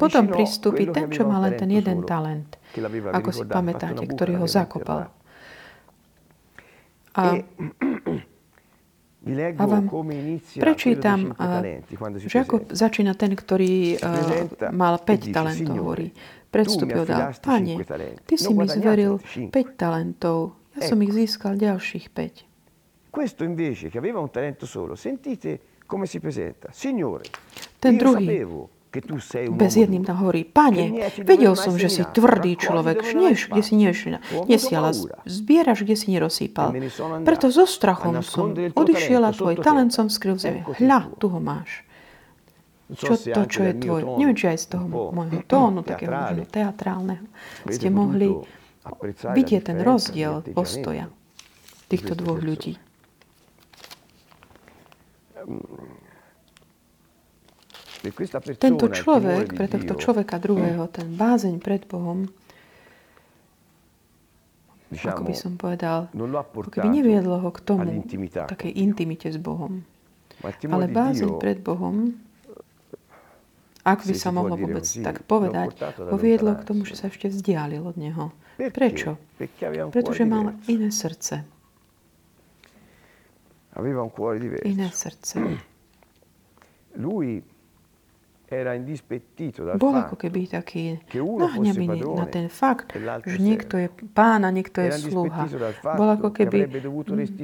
Potom 0.00 0.24
pristúpi 0.32 0.88
ten, 0.88 1.12
čo 1.12 1.28
má 1.28 1.36
len 1.44 1.52
ten 1.54 1.70
jeden 1.70 2.02
talent, 2.08 2.56
ako 3.12 3.30
si 3.30 3.44
pamätáte, 3.44 4.08
ktorý 4.08 4.40
ho 4.40 4.48
zakopal. 4.48 5.12
A, 7.14 7.36
a 9.60 9.64
vám 9.68 9.84
prečítam, 10.56 11.36
že 12.16 12.40
ako 12.40 12.72
začína 12.72 13.12
ten, 13.14 13.36
ktorý 13.36 14.00
uh, 14.00 14.48
mal 14.72 14.96
5 14.96 15.28
talentov, 15.28 15.76
hovorí 15.76 16.08
predstúpil 16.50 17.06
dal, 17.06 17.32
Pane, 17.38 17.78
Ty 18.26 18.34
si 18.34 18.52
mi 18.52 18.66
zveril 18.66 19.22
5 19.22 19.54
talentov, 19.78 20.58
ja 20.76 20.90
som 20.90 20.98
ich 21.00 21.14
získal 21.14 21.54
ďalších 21.56 22.10
5. 22.12 23.10
Questo 23.10 23.42
invece 23.42 23.90
che 23.90 23.98
aveva 23.98 24.22
un 24.22 24.30
talento 24.30 24.66
solo, 24.66 24.94
sentite 24.94 25.82
come 25.86 26.06
si 26.06 26.22
presenta. 26.22 26.70
Signore, 26.70 27.26
ten 27.82 27.98
druhý, 27.98 28.46
bez 29.54 29.78
jedným 29.78 30.02
tam 30.02 30.18
hovorí, 30.18 30.42
pane, 30.42 31.10
vedel 31.22 31.54
som, 31.54 31.78
že 31.78 31.86
si 31.86 32.02
tvrdý 32.02 32.58
človek, 32.58 33.02
žnieš, 33.06 33.54
kde 33.54 33.62
si 33.62 33.74
nesiala, 34.50 34.90
zbieraš, 35.26 35.86
kde 35.86 35.94
si 35.94 36.10
nerozsýpal. 36.10 36.74
Preto 37.22 37.54
so 37.54 37.70
strachom 37.70 38.18
som 38.26 38.50
odišiel 38.54 39.22
a 39.22 39.30
tvoj 39.30 39.62
talent 39.62 39.94
som 39.94 40.10
skryl 40.10 40.34
v 40.34 40.42
zemi. 40.42 40.60
Hľa, 40.66 41.14
tu 41.22 41.30
ho 41.30 41.38
máš 41.38 41.86
čo 42.96 43.14
to, 43.14 43.42
čo 43.46 43.60
je 43.66 43.72
tvoj. 43.78 44.00
Neviem, 44.18 44.36
či 44.36 44.46
aj 44.50 44.58
z 44.58 44.66
toho 44.74 44.86
môjho 44.88 45.40
tónu, 45.46 45.80
takého 45.90 46.10
možno 46.10 46.44
teatrálneho, 46.46 47.26
ste 47.68 47.88
mohli 47.90 48.34
vidieť 49.24 49.62
ten 49.70 49.78
rozdiel 49.84 50.42
postoja 50.56 51.12
týchto 51.90 52.16
dvoch 52.16 52.40
ľudí. 52.40 52.78
Tento 58.56 58.86
človek, 58.88 59.52
pre 59.52 59.66
tohto 59.68 59.92
človeka 60.00 60.40
druhého, 60.40 60.88
ten 60.88 61.12
bázeň 61.12 61.60
pred 61.60 61.84
Bohom, 61.84 62.32
ako 64.90 65.22
by 65.22 65.34
som 65.36 65.54
povedal, 65.54 66.10
keby 66.10 66.88
neviedlo 66.90 67.38
ho 67.38 67.50
k 67.54 67.60
tomu, 67.62 68.02
takej 68.32 68.72
intimite 68.74 69.28
s 69.30 69.38
Bohom. 69.38 69.84
Ale 70.42 70.88
bázeň 70.88 71.36
pred 71.36 71.60
Bohom 71.60 72.16
ak 73.84 74.04
by 74.04 74.14
sa 74.14 74.28
mohlo 74.30 74.56
vôbec 74.56 74.84
tak 74.84 75.24
povedať, 75.24 75.72
ho 75.96 76.16
viedlo 76.20 76.52
k 76.56 76.62
tomu, 76.68 76.84
že 76.84 76.96
sa 77.00 77.08
ešte 77.08 77.32
vzdialil 77.32 77.80
od 77.80 77.96
neho. 77.96 78.32
Prečo? 78.60 79.16
Pretože 79.88 80.28
mal 80.28 80.52
iné 80.68 80.92
srdce. 80.92 81.48
Iné 84.68 84.88
srdce. 84.92 85.36
Bol 89.78 89.94
ako 89.94 90.18
keby 90.18 90.50
taký 90.50 90.98
nahnevený 91.14 92.02
na 92.02 92.26
ten 92.26 92.50
fakt, 92.50 92.90
že 93.22 93.38
niekto 93.38 93.78
je 93.78 93.86
pán 94.10 94.42
a 94.42 94.50
niekto 94.50 94.82
je 94.82 94.90
sluha. 95.06 95.46
Bol 95.94 96.08
ako 96.18 96.34
keby 96.34 96.66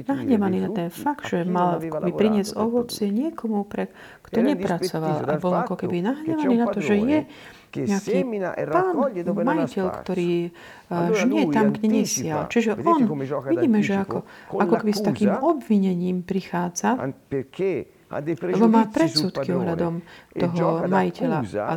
nahnevaný 0.03 0.67
na 0.67 0.69
ten 0.75 0.89
fakt, 0.91 1.31
že 1.31 1.47
mal 1.47 1.79
by 1.79 2.11
priniesť 2.11 2.59
ovocie 2.59 3.07
niekomu, 3.07 3.63
pre, 3.63 3.87
kto 4.27 4.43
nepracoval. 4.43 5.23
A 5.23 5.39
bol 5.39 5.55
ako 5.55 5.79
keby 5.79 6.03
nahnevaný 6.03 6.55
na 6.59 6.67
to, 6.67 6.83
že 6.83 6.99
je 6.99 7.19
nejaký 7.77 8.19
pán, 8.67 8.95
majiteľ, 9.31 9.85
ktorý 10.03 10.31
uh, 10.91 11.13
žnie 11.15 11.47
tam, 11.51 11.71
kde 11.71 11.87
nesial. 11.87 12.51
Čiže 12.51 12.79
on, 12.83 13.07
vidíme, 13.47 13.79
že 13.79 13.95
ako, 14.01 14.27
ako 14.55 14.73
keby 14.83 14.91
s 14.91 15.01
takým 15.03 15.33
obvinením 15.39 16.23
prichádza, 16.23 16.99
lebo 18.07 18.65
má 18.71 18.87
predsudky 18.87 19.51
ohľadom 19.51 19.99
toho 20.31 20.87
majiteľa 20.87 21.39
a 21.67 21.75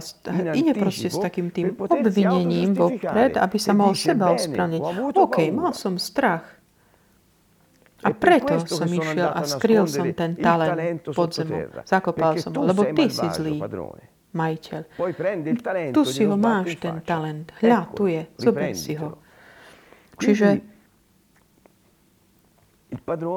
ide 0.55 0.73
proste 0.79 1.11
s 1.11 1.19
takým 1.19 1.51
tým 1.51 1.75
obvinením 1.75 2.71
vopred, 2.79 3.35
aby 3.35 3.59
sa 3.59 3.75
mal 3.75 3.91
seba 3.99 4.39
ospravedlniť. 4.39 4.83
OK, 5.19 5.37
mal 5.51 5.75
som 5.75 5.99
strach. 5.99 6.47
A 8.01 8.17
preto 8.17 8.65
som 8.65 8.89
išiel 8.89 9.29
a 9.29 9.45
skryl 9.45 9.85
som 9.85 10.09
ten 10.17 10.33
talent 10.39 11.05
pod 11.05 11.37
zemou. 11.37 11.69
Zakopal 11.85 12.41
som 12.41 12.55
ho, 12.57 12.65
lebo 12.65 12.89
ty 12.97 13.13
si 13.13 13.27
zlý 13.29 13.61
majiteľ. 14.31 14.81
Tu 15.91 16.03
si 16.07 16.23
ho 16.25 16.39
máš, 16.39 16.79
ten 16.79 17.03
talent. 17.03 17.51
Hľa, 17.59 17.81
tu 17.93 18.07
je, 18.07 18.23
zober 18.39 18.73
si 18.79 18.95
ho. 18.97 19.19
Čiže 20.17 20.63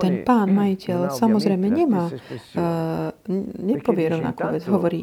ten 0.01 0.25
pán, 0.25 0.49
majiteľ, 0.49 1.13
samozrejme 1.13 1.67
nemá, 1.69 2.09
uh, 2.09 3.13
nepovie 3.61 4.09
rovnakú 4.09 4.41
vec, 4.49 4.63
hovorí, 4.65 5.01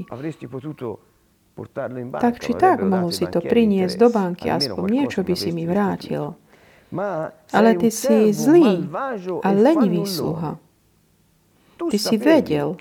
tak 2.19 2.41
či 2.41 2.53
tak 2.57 2.81
mohol 2.81 3.13
si 3.13 3.29
to 3.29 3.39
priniesť 3.45 3.95
do 4.01 4.09
banky, 4.09 4.49
aspoň 4.49 4.87
niečo 4.91 5.21
by 5.23 5.35
si 5.37 5.51
mi 5.53 5.69
vrátil. 5.69 6.35
Ale 7.55 7.71
ty 7.79 7.89
si 7.93 8.35
zlý 8.35 8.91
a 9.45 9.49
lenivý 9.55 10.03
sluha. 10.07 10.59
Ty 11.81 11.97
si 11.97 12.21
vedel, 12.21 12.77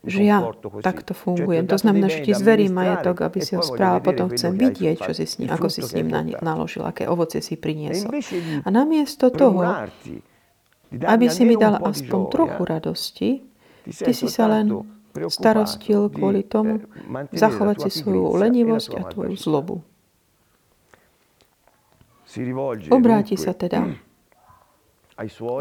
že 0.00 0.20
ja 0.24 0.40
takto 0.80 1.12
fungujem. 1.12 1.68
To 1.68 1.76
znamená, 1.76 2.08
že 2.08 2.24
ti 2.24 2.32
zverím 2.32 2.72
majetok, 2.72 3.20
aby 3.28 3.44
si 3.44 3.52
ho 3.52 3.60
správal. 3.60 4.00
Potom 4.00 4.32
chcem 4.32 4.56
vidieť, 4.56 4.96
čo 4.96 5.12
si 5.12 5.28
s 5.28 5.36
ním, 5.36 5.52
ako 5.52 5.68
si 5.68 5.84
s 5.84 5.92
ním 5.92 6.08
naložil, 6.40 6.88
aké 6.88 7.04
ovoce 7.04 7.44
si 7.44 7.60
priniesol. 7.60 8.08
A 8.64 8.68
namiesto 8.72 9.28
toho, 9.28 9.60
aby 10.90 11.26
si 11.30 11.46
mi 11.46 11.54
dal 11.54 11.78
aspoň 11.78 12.20
trochu 12.30 12.62
radosti, 12.66 13.30
ty 13.86 14.12
si 14.12 14.26
sa 14.26 14.50
len 14.50 14.74
starostil 15.10 16.10
kvôli 16.10 16.46
tomu 16.46 16.86
zachovať 17.34 17.86
si 17.86 17.90
svoju 18.02 18.38
lenivosť 18.38 18.90
a 18.98 19.02
tvoju 19.10 19.34
zlobu. 19.34 19.76
Obráti 22.94 23.34
sa 23.34 23.50
teda 23.50 23.90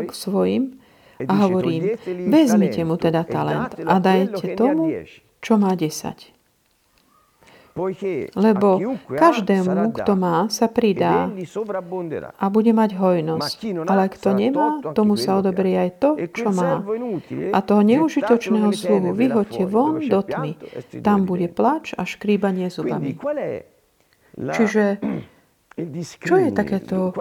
k 0.06 0.12
svojim 0.14 0.78
a 1.20 1.34
hovorím, 1.46 1.98
vezmite 2.30 2.86
mu 2.86 2.96
teda 2.96 3.26
talent 3.26 3.74
a 3.82 3.98
dajte 3.98 4.54
tomu, 4.54 4.94
čo 5.42 5.58
má 5.58 5.74
10. 5.74 6.39
Lebo 8.36 8.68
každému, 9.08 9.96
kto 9.96 10.14
má, 10.20 10.52
sa 10.52 10.68
pridá 10.68 11.32
a 12.36 12.46
bude 12.52 12.72
mať 12.76 12.90
hojnosť. 13.00 13.60
Ale 13.88 14.04
kto 14.12 14.30
nemá, 14.36 14.68
tomu 14.92 15.16
sa 15.16 15.40
odoberie 15.40 15.90
aj 15.90 15.92
to, 15.98 16.10
čo 16.30 16.52
má. 16.52 16.84
A 17.56 17.60
toho 17.64 17.82
neužitočného 17.82 18.70
sluhu 18.76 19.16
vyhoďte 19.16 19.64
von 19.66 20.04
do 20.04 20.20
tmy. 20.22 20.60
Tam 21.00 21.24
bude 21.24 21.48
plač 21.48 21.96
a 21.96 22.04
škríbanie 22.04 22.68
zubami. 22.68 23.16
Čiže 24.40 24.84
čo 26.28 26.36
je 26.36 26.50
takéto 26.52 27.16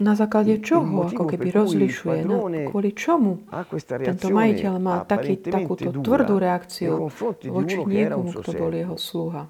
na 0.00 0.14
základe 0.18 0.58
čoho 0.62 1.06
ako 1.06 1.24
keby 1.28 1.48
rozlišuje, 1.54 2.18
no, 2.26 2.48
kvôli 2.70 2.90
čomu 2.96 3.46
tento 3.86 4.28
majiteľ 4.30 4.74
má 4.82 5.04
taký, 5.06 5.38
takúto 5.38 5.90
tvrdú 5.94 6.34
reakciu 6.40 7.10
voči 7.50 7.78
niekomu, 7.84 8.30
kto 8.34 8.50
bol 8.54 8.72
jeho 8.72 8.96
sluha. 8.98 9.46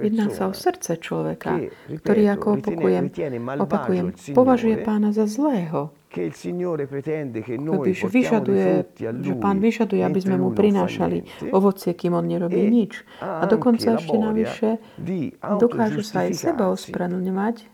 Jedná 0.00 0.32
sa 0.32 0.48
o 0.48 0.54
srdce 0.56 0.96
človeka, 0.96 1.68
ktorý, 2.00 2.32
ako 2.32 2.64
opakujem, 2.64 3.12
opakujem 3.60 4.06
považuje 4.32 4.80
pána 4.84 5.12
za 5.12 5.28
zlého. 5.28 5.92
Kebyže 6.12 8.08
vyžaduje, 8.08 8.84
že 9.00 9.32
pán 9.40 9.60
vyžaduje, 9.60 10.04
aby 10.04 10.20
sme 10.20 10.36
mu 10.36 10.52
prinášali 10.52 11.24
ovocie, 11.52 11.96
kým 11.96 12.12
on 12.12 12.28
nerobí 12.28 12.60
nič. 12.68 13.04
A 13.20 13.48
dokonca 13.48 13.96
ešte 13.96 14.16
navyše 14.16 14.76
dokážu 15.40 16.04
sa 16.04 16.28
aj 16.28 16.36
seba 16.36 16.68
ospravedlňovať, 16.72 17.68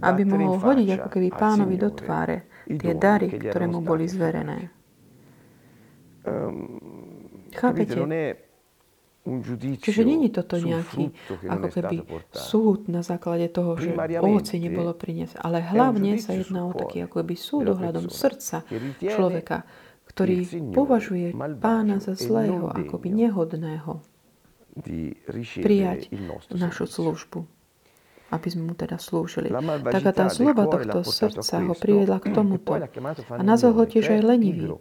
aby 0.00 0.22
mohol 0.24 0.56
hodiť 0.56 0.88
ako 0.96 1.08
keby 1.12 1.28
pánovi 1.36 1.76
do 1.76 1.92
tváre 1.92 2.48
tie 2.64 2.94
dary, 2.96 3.28
ktoré 3.28 3.68
mu 3.68 3.84
boli 3.84 4.08
zverené. 4.08 4.72
Ehm, 6.24 6.80
Chápete? 7.52 8.00
Čiže 9.80 10.04
není 10.04 10.28
toto 10.28 10.60
nejaký 10.60 11.08
ako 11.48 11.68
keby 11.72 11.96
súd 12.28 12.92
na 12.92 13.00
základe 13.00 13.48
toho, 13.48 13.72
že 13.80 13.96
ovoci 14.20 14.60
nebolo 14.60 14.92
priniesť. 14.92 15.40
Ale 15.40 15.64
hlavne 15.64 16.20
sa 16.20 16.36
jedná 16.36 16.68
o 16.68 16.76
taký 16.76 17.08
ako 17.08 17.24
keby 17.24 17.34
súd 17.36 17.72
ohľadom 17.72 18.12
srdca 18.12 18.68
človeka, 19.00 19.64
ktorý 20.12 20.44
považuje 20.76 21.32
pána 21.56 22.04
za 22.04 22.12
e 22.12 22.20
zlého, 22.20 22.68
akoby 22.68 23.08
nehodného 23.24 24.04
prijať 25.64 26.10
našu 26.52 26.84
službu 26.84 27.48
aby 28.34 28.48
sme 28.50 28.62
mu 28.66 28.74
teda 28.74 28.98
slúžili. 28.98 29.54
Taká 29.86 30.10
tá 30.10 30.26
zloba 30.26 30.66
tohto 30.66 31.06
srdca 31.06 31.62
ho 31.62 31.74
priviedla 31.78 32.18
k 32.18 32.34
tomuto. 32.34 32.74
A 33.30 33.42
nazval 33.46 33.78
ho 33.78 33.84
tiež 33.86 34.10
aj 34.10 34.20
lenivý. 34.26 34.74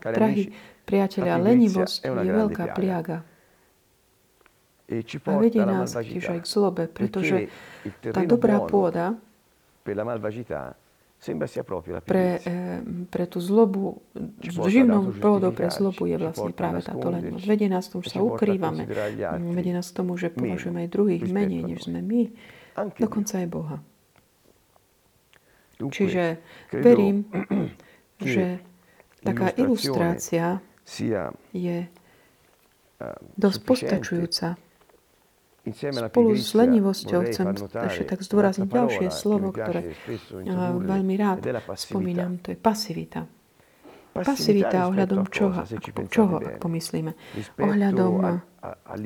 Drahí 0.00 0.52
priatelia, 0.84 1.40
lenivosť 1.40 2.04
je 2.04 2.30
veľká 2.32 2.64
pliaga. 2.76 3.24
E 4.90 5.06
a 5.06 5.32
vedie 5.38 5.62
nás 5.62 5.94
tiež 5.94 6.34
aj 6.34 6.40
k 6.42 6.46
zlobe, 6.50 6.84
pretože 6.90 7.46
tá 8.02 8.26
dobrá 8.26 8.58
pôda 8.66 9.14
pre, 12.08 12.40
pre 13.12 13.24
tú 13.28 13.44
zlobu, 13.44 14.00
živnou 14.40 15.12
pôdou 15.12 15.52
pre 15.52 15.68
zlobu 15.68 16.08
je 16.08 16.16
vlastne 16.16 16.52
práve 16.56 16.80
táto 16.80 17.12
lenivosť. 17.12 17.44
Vedie 17.44 17.68
nás 17.68 17.92
tomu, 17.92 18.00
že 18.08 18.16
sa 18.16 18.24
ukrývame. 18.24 18.88
Vedie 19.52 19.72
nás 19.76 19.92
k 19.92 19.94
tomu, 20.00 20.16
že 20.16 20.32
považujeme 20.32 20.88
aj 20.88 20.88
druhých 20.88 21.24
menej, 21.28 21.68
než 21.68 21.92
sme 21.92 22.00
my. 22.00 22.32
Dokonca 22.96 23.44
aj 23.44 23.48
Boha. 23.52 23.76
Čiže 25.80 26.40
verím, 26.72 27.28
že 28.20 28.60
taká 29.24 29.52
ilustrácia 29.56 30.60
je 31.52 31.78
eh, 31.84 33.16
dosť 33.36 33.60
postačujúca 33.64 34.60
Spolu 35.60 36.40
s 36.40 36.56
lenivosťou 36.56 37.20
chcem 37.28 37.46
ešte 37.68 38.04
tak 38.08 38.24
zdôrazniť 38.24 38.64
ďalšie 38.64 39.08
slovo, 39.12 39.52
ktoré 39.52 39.92
veľmi 40.80 41.14
rád 41.20 41.44
spomínam, 41.76 42.40
to 42.40 42.56
je 42.56 42.58
pasivita. 42.58 43.28
Pasivita 44.10 44.90
ohľadom 44.90 45.28
čoho, 45.30 45.62
čoho 46.10 46.42
ak 46.42 46.58
pomyslíme. 46.58 47.12
Ohľadom 47.60 48.12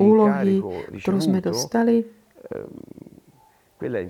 úlohy, 0.01 0.63
ktorú 0.97 1.19
sme 1.21 1.39
dostali, 1.43 2.01
ehm, 2.01 2.94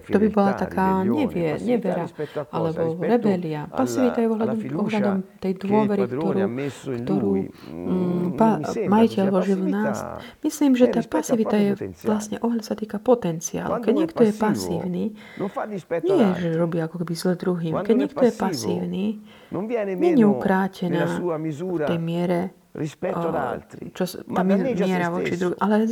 to 0.09 0.19
by 0.19 0.29
bola 0.29 0.51
taká 0.57 1.03
nevie, 1.03 1.55
nevera 1.61 2.05
alebo 2.51 2.97
rebelia. 2.99 3.67
Pasivita 3.69 4.19
je 4.23 4.27
ohľadom, 4.27 4.57
ohľadom 4.75 5.15
tej 5.39 5.53
dôvery, 5.61 6.03
ktorú, 6.09 6.39
ktorú 7.05 7.31
mm, 7.71 8.25
pa, 8.35 8.59
majiteľ 8.65 9.23
vložil 9.31 9.59
v 9.61 9.69
nás. 9.71 9.97
Myslím, 10.41 10.75
že 10.75 10.91
tá 10.91 11.01
pasivita 11.05 11.55
je 11.55 11.71
vlastne 12.03 12.37
ohľad 12.41 12.63
sa 12.65 12.75
týka 12.75 12.97
potenciálu. 12.99 13.79
Keď 13.81 13.93
niekto 13.93 14.21
je 14.25 14.33
pasívny, 14.33 15.03
nie 16.03 16.17
je, 16.19 16.29
že 16.39 16.49
robí 16.57 16.77
ako 16.81 17.05
keby 17.05 17.13
zle 17.13 17.33
druhým. 17.37 17.73
Keď 17.81 17.95
niekto 17.95 18.23
je 18.23 18.33
pasívny, 18.33 19.05
nie 19.95 20.13
je 20.17 20.25
ukrátená 20.25 21.21
v 21.21 21.79
tej 21.85 21.99
miere 22.01 22.64
rispetto 22.75 23.31
ad 23.31 23.37
altri. 23.39 23.89
Čo, 23.95 24.03
je 24.19 24.75
miera 24.75 25.07
voči 25.07 25.33
druhým. 25.39 25.57
Ale 25.57 25.87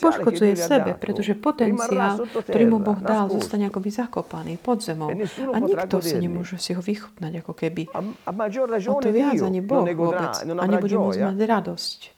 poškodzuje 0.00 0.54
sebe, 0.56 0.96
pretože 0.96 1.36
potenciál, 1.36 2.24
ktorý 2.24 2.64
mu 2.66 2.78
Boh 2.80 2.98
dal, 2.98 3.28
zostane 3.28 3.68
akoby 3.68 3.90
zakopaný 3.92 4.56
pod 4.56 4.80
zemou. 4.80 5.12
E 5.12 5.28
a 5.28 5.56
nikto 5.60 6.00
si 6.00 6.16
nemôže 6.16 6.56
si 6.56 6.72
ho 6.72 6.80
vychutnať 6.80 7.44
ako 7.44 7.52
keby. 7.52 7.92
O 7.92 8.98
to 8.98 9.10
viac 9.12 9.36
ani 9.44 9.60
Boh 9.60 9.84
vôbec. 9.84 10.34
A 10.42 10.64
nebude 10.64 10.96
môcť 10.96 11.20
mať 11.20 11.38
radosť. 11.44 12.15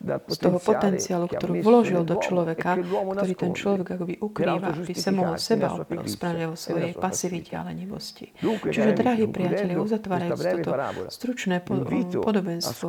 Z 0.00 0.36
toho 0.40 0.56
potenciálu, 0.56 1.28
ktorú 1.28 1.60
vložil 1.60 2.02
do 2.08 2.16
človeka, 2.16 2.80
ktorý 2.80 3.34
ten 3.36 3.52
človek 3.52 4.00
akoby 4.00 4.14
ukrýva, 4.16 4.72
aby 4.72 4.94
sa 4.96 5.12
mohol 5.12 5.36
seba 5.36 5.76
ospravedlňovať 5.76 6.48
vo 6.48 6.56
svojej 6.56 6.92
pasivite 6.96 7.52
a 7.52 7.68
lenivosti. 7.68 8.32
Čiže, 8.40 8.96
drahí 8.96 9.28
priatelia, 9.28 9.76
uzatvárajúc 9.76 10.40
toto 10.40 10.72
stručné 11.12 11.60
podobenstvo, 11.60 12.88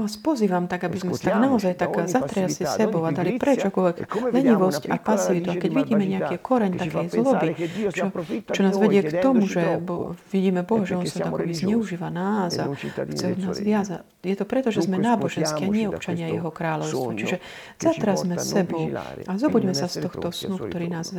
vás 0.00 0.14
pozývam 0.16 0.64
tak, 0.64 0.88
aby 0.88 0.96
sme 0.96 1.12
sa 1.12 1.36
tak 1.36 1.36
naozaj 1.36 1.72
tak 1.76 1.92
zatriasli 2.08 2.64
sebou 2.64 3.04
a 3.04 3.12
dali 3.12 3.36
preč 3.36 3.68
akoľvek 3.68 3.96
lenivosť 4.32 4.82
a 4.88 4.96
pasivitu. 4.96 5.52
A 5.52 5.54
keď 5.60 5.70
vidíme 5.84 6.04
nejaký 6.08 6.36
koreň 6.40 6.80
takej 6.80 7.06
zloby, 7.12 7.48
čo, 7.92 8.08
čo 8.56 8.60
nás 8.64 8.74
vedie 8.80 9.04
k 9.04 9.20
tomu, 9.20 9.44
že 9.44 9.76
bo, 9.84 10.16
vidíme 10.32 10.64
Boha, 10.64 10.88
že 10.88 10.96
On 10.96 11.04
sa 11.04 11.28
takový 11.28 11.52
zneužíva 11.52 12.08
nás 12.08 12.56
a 12.56 12.72
chce 12.72 13.36
od 13.36 13.38
nás 13.44 13.60
viac. 13.60 14.00
Je 14.24 14.34
to 14.34 14.48
preto, 14.48 14.72
že 14.72 14.88
sme 14.88 14.96
náboženskí 14.96 15.62
a 15.64 15.70
nie 15.70 15.86
občania 15.86 16.37
Jeho 16.38 16.50
kráľovstva. 16.54 17.10
Čiže 17.18 17.36
zatrazme 17.76 18.38
sebou 18.38 18.86
a 19.26 19.32
zobuďme 19.34 19.74
sa 19.74 19.90
z 19.90 20.06
tohto 20.06 20.30
snu, 20.30 20.56
ktorý 20.56 20.86
nás, 20.86 21.10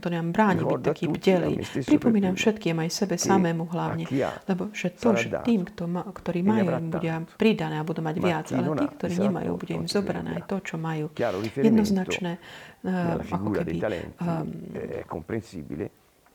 to 0.00 0.08
nám 0.08 0.32
bráni 0.32 0.64
byť 0.64 0.80
taký 0.80 1.06
bdelý. 1.12 1.60
Pripomínam 1.84 2.34
všetkým, 2.34 2.80
aj 2.80 2.90
sebe 2.90 3.16
samému 3.20 3.68
hlavne, 3.68 4.08
lebo 4.48 4.72
že 4.72 4.96
to, 4.96 5.12
že 5.14 5.28
tým, 5.44 5.68
kto 5.68 5.84
ma, 5.86 6.02
ktorí 6.08 6.40
majú, 6.40 6.64
im 6.74 6.88
bude 6.90 7.10
pridané 7.36 7.80
a 7.80 7.84
budú 7.84 8.00
mať 8.00 8.16
viac, 8.18 8.46
ale 8.52 8.66
tí, 8.74 8.86
ktorí 8.98 9.14
nemajú, 9.28 9.50
bude 9.60 9.74
im 9.76 9.86
zobrané 9.86 10.40
aj 10.40 10.42
to, 10.48 10.56
čo 10.64 10.76
majú. 10.80 11.12
Jednoznačné, 11.54 12.40
uh, 12.88 13.20
ako 13.20 13.48
keby, 13.52 13.76
um, 14.20 14.48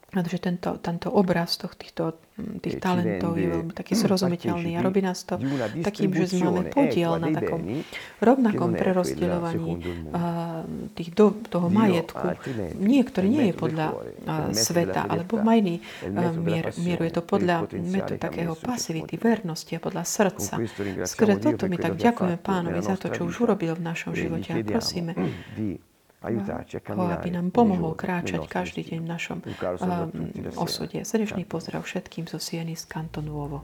pretože 0.09 0.41
tento, 0.41 0.81
tento 0.81 1.13
obraz 1.13 1.61
týchto, 1.61 2.17
tých 2.65 2.81
talentov 2.81 3.37
je 3.37 3.45
veľmi 3.45 3.73
taký 3.77 3.93
zrozumiteľný 3.93 4.73
a 4.73 4.81
robí 4.81 5.05
nás 5.05 5.21
to 5.21 5.37
takým, 5.85 6.09
že 6.17 6.41
máme 6.41 6.73
podiel 6.73 7.21
na 7.21 7.29
takom 7.29 7.61
rovnakom 8.17 8.73
prerozdeľovaní 8.73 9.71
tých 10.97 11.09
do, 11.13 11.37
toho 11.45 11.69
majetku. 11.69 12.25
Niektorý 12.81 13.27
nie 13.29 13.45
je 13.51 13.55
podľa 13.55 13.87
sveta, 14.57 15.05
alebo 15.05 15.37
má 15.45 15.61
iný 15.61 15.77
mier, 16.41 16.73
mieru. 16.81 17.05
Je 17.05 17.13
to 17.13 17.21
podľa 17.21 17.69
metu 17.69 18.17
takého 18.17 18.57
pasivity, 18.57 19.13
vernosti 19.13 19.77
a 19.77 19.79
podľa 19.83 20.03
srdca. 20.09 20.57
Skrze 21.05 21.37
toto 21.37 21.69
my 21.69 21.77
tak 21.77 22.01
ďakujeme 22.01 22.41
pánovi 22.41 22.81
za 22.81 22.97
to, 22.97 23.13
čo 23.13 23.29
už 23.29 23.45
urobil 23.45 23.77
v 23.77 23.83
našom 23.85 24.17
živote 24.17 24.57
a 24.57 24.63
prosíme, 24.65 25.13
ho, 26.19 27.03
aby 27.15 27.29
nám 27.31 27.47
pomohol 27.55 27.95
kráčať 27.95 28.43
každý 28.51 28.83
deň 28.91 28.99
v 28.99 29.07
našom 29.07 29.37
um, 29.39 30.11
osude. 30.59 30.99
Srdečný 30.99 31.47
pozdrav 31.47 31.87
všetkým 31.87 32.27
zo 32.27 32.35
Sieny 32.43 32.75
z 32.75 32.83
Kanton 32.91 33.23
Nuovo. 33.23 33.63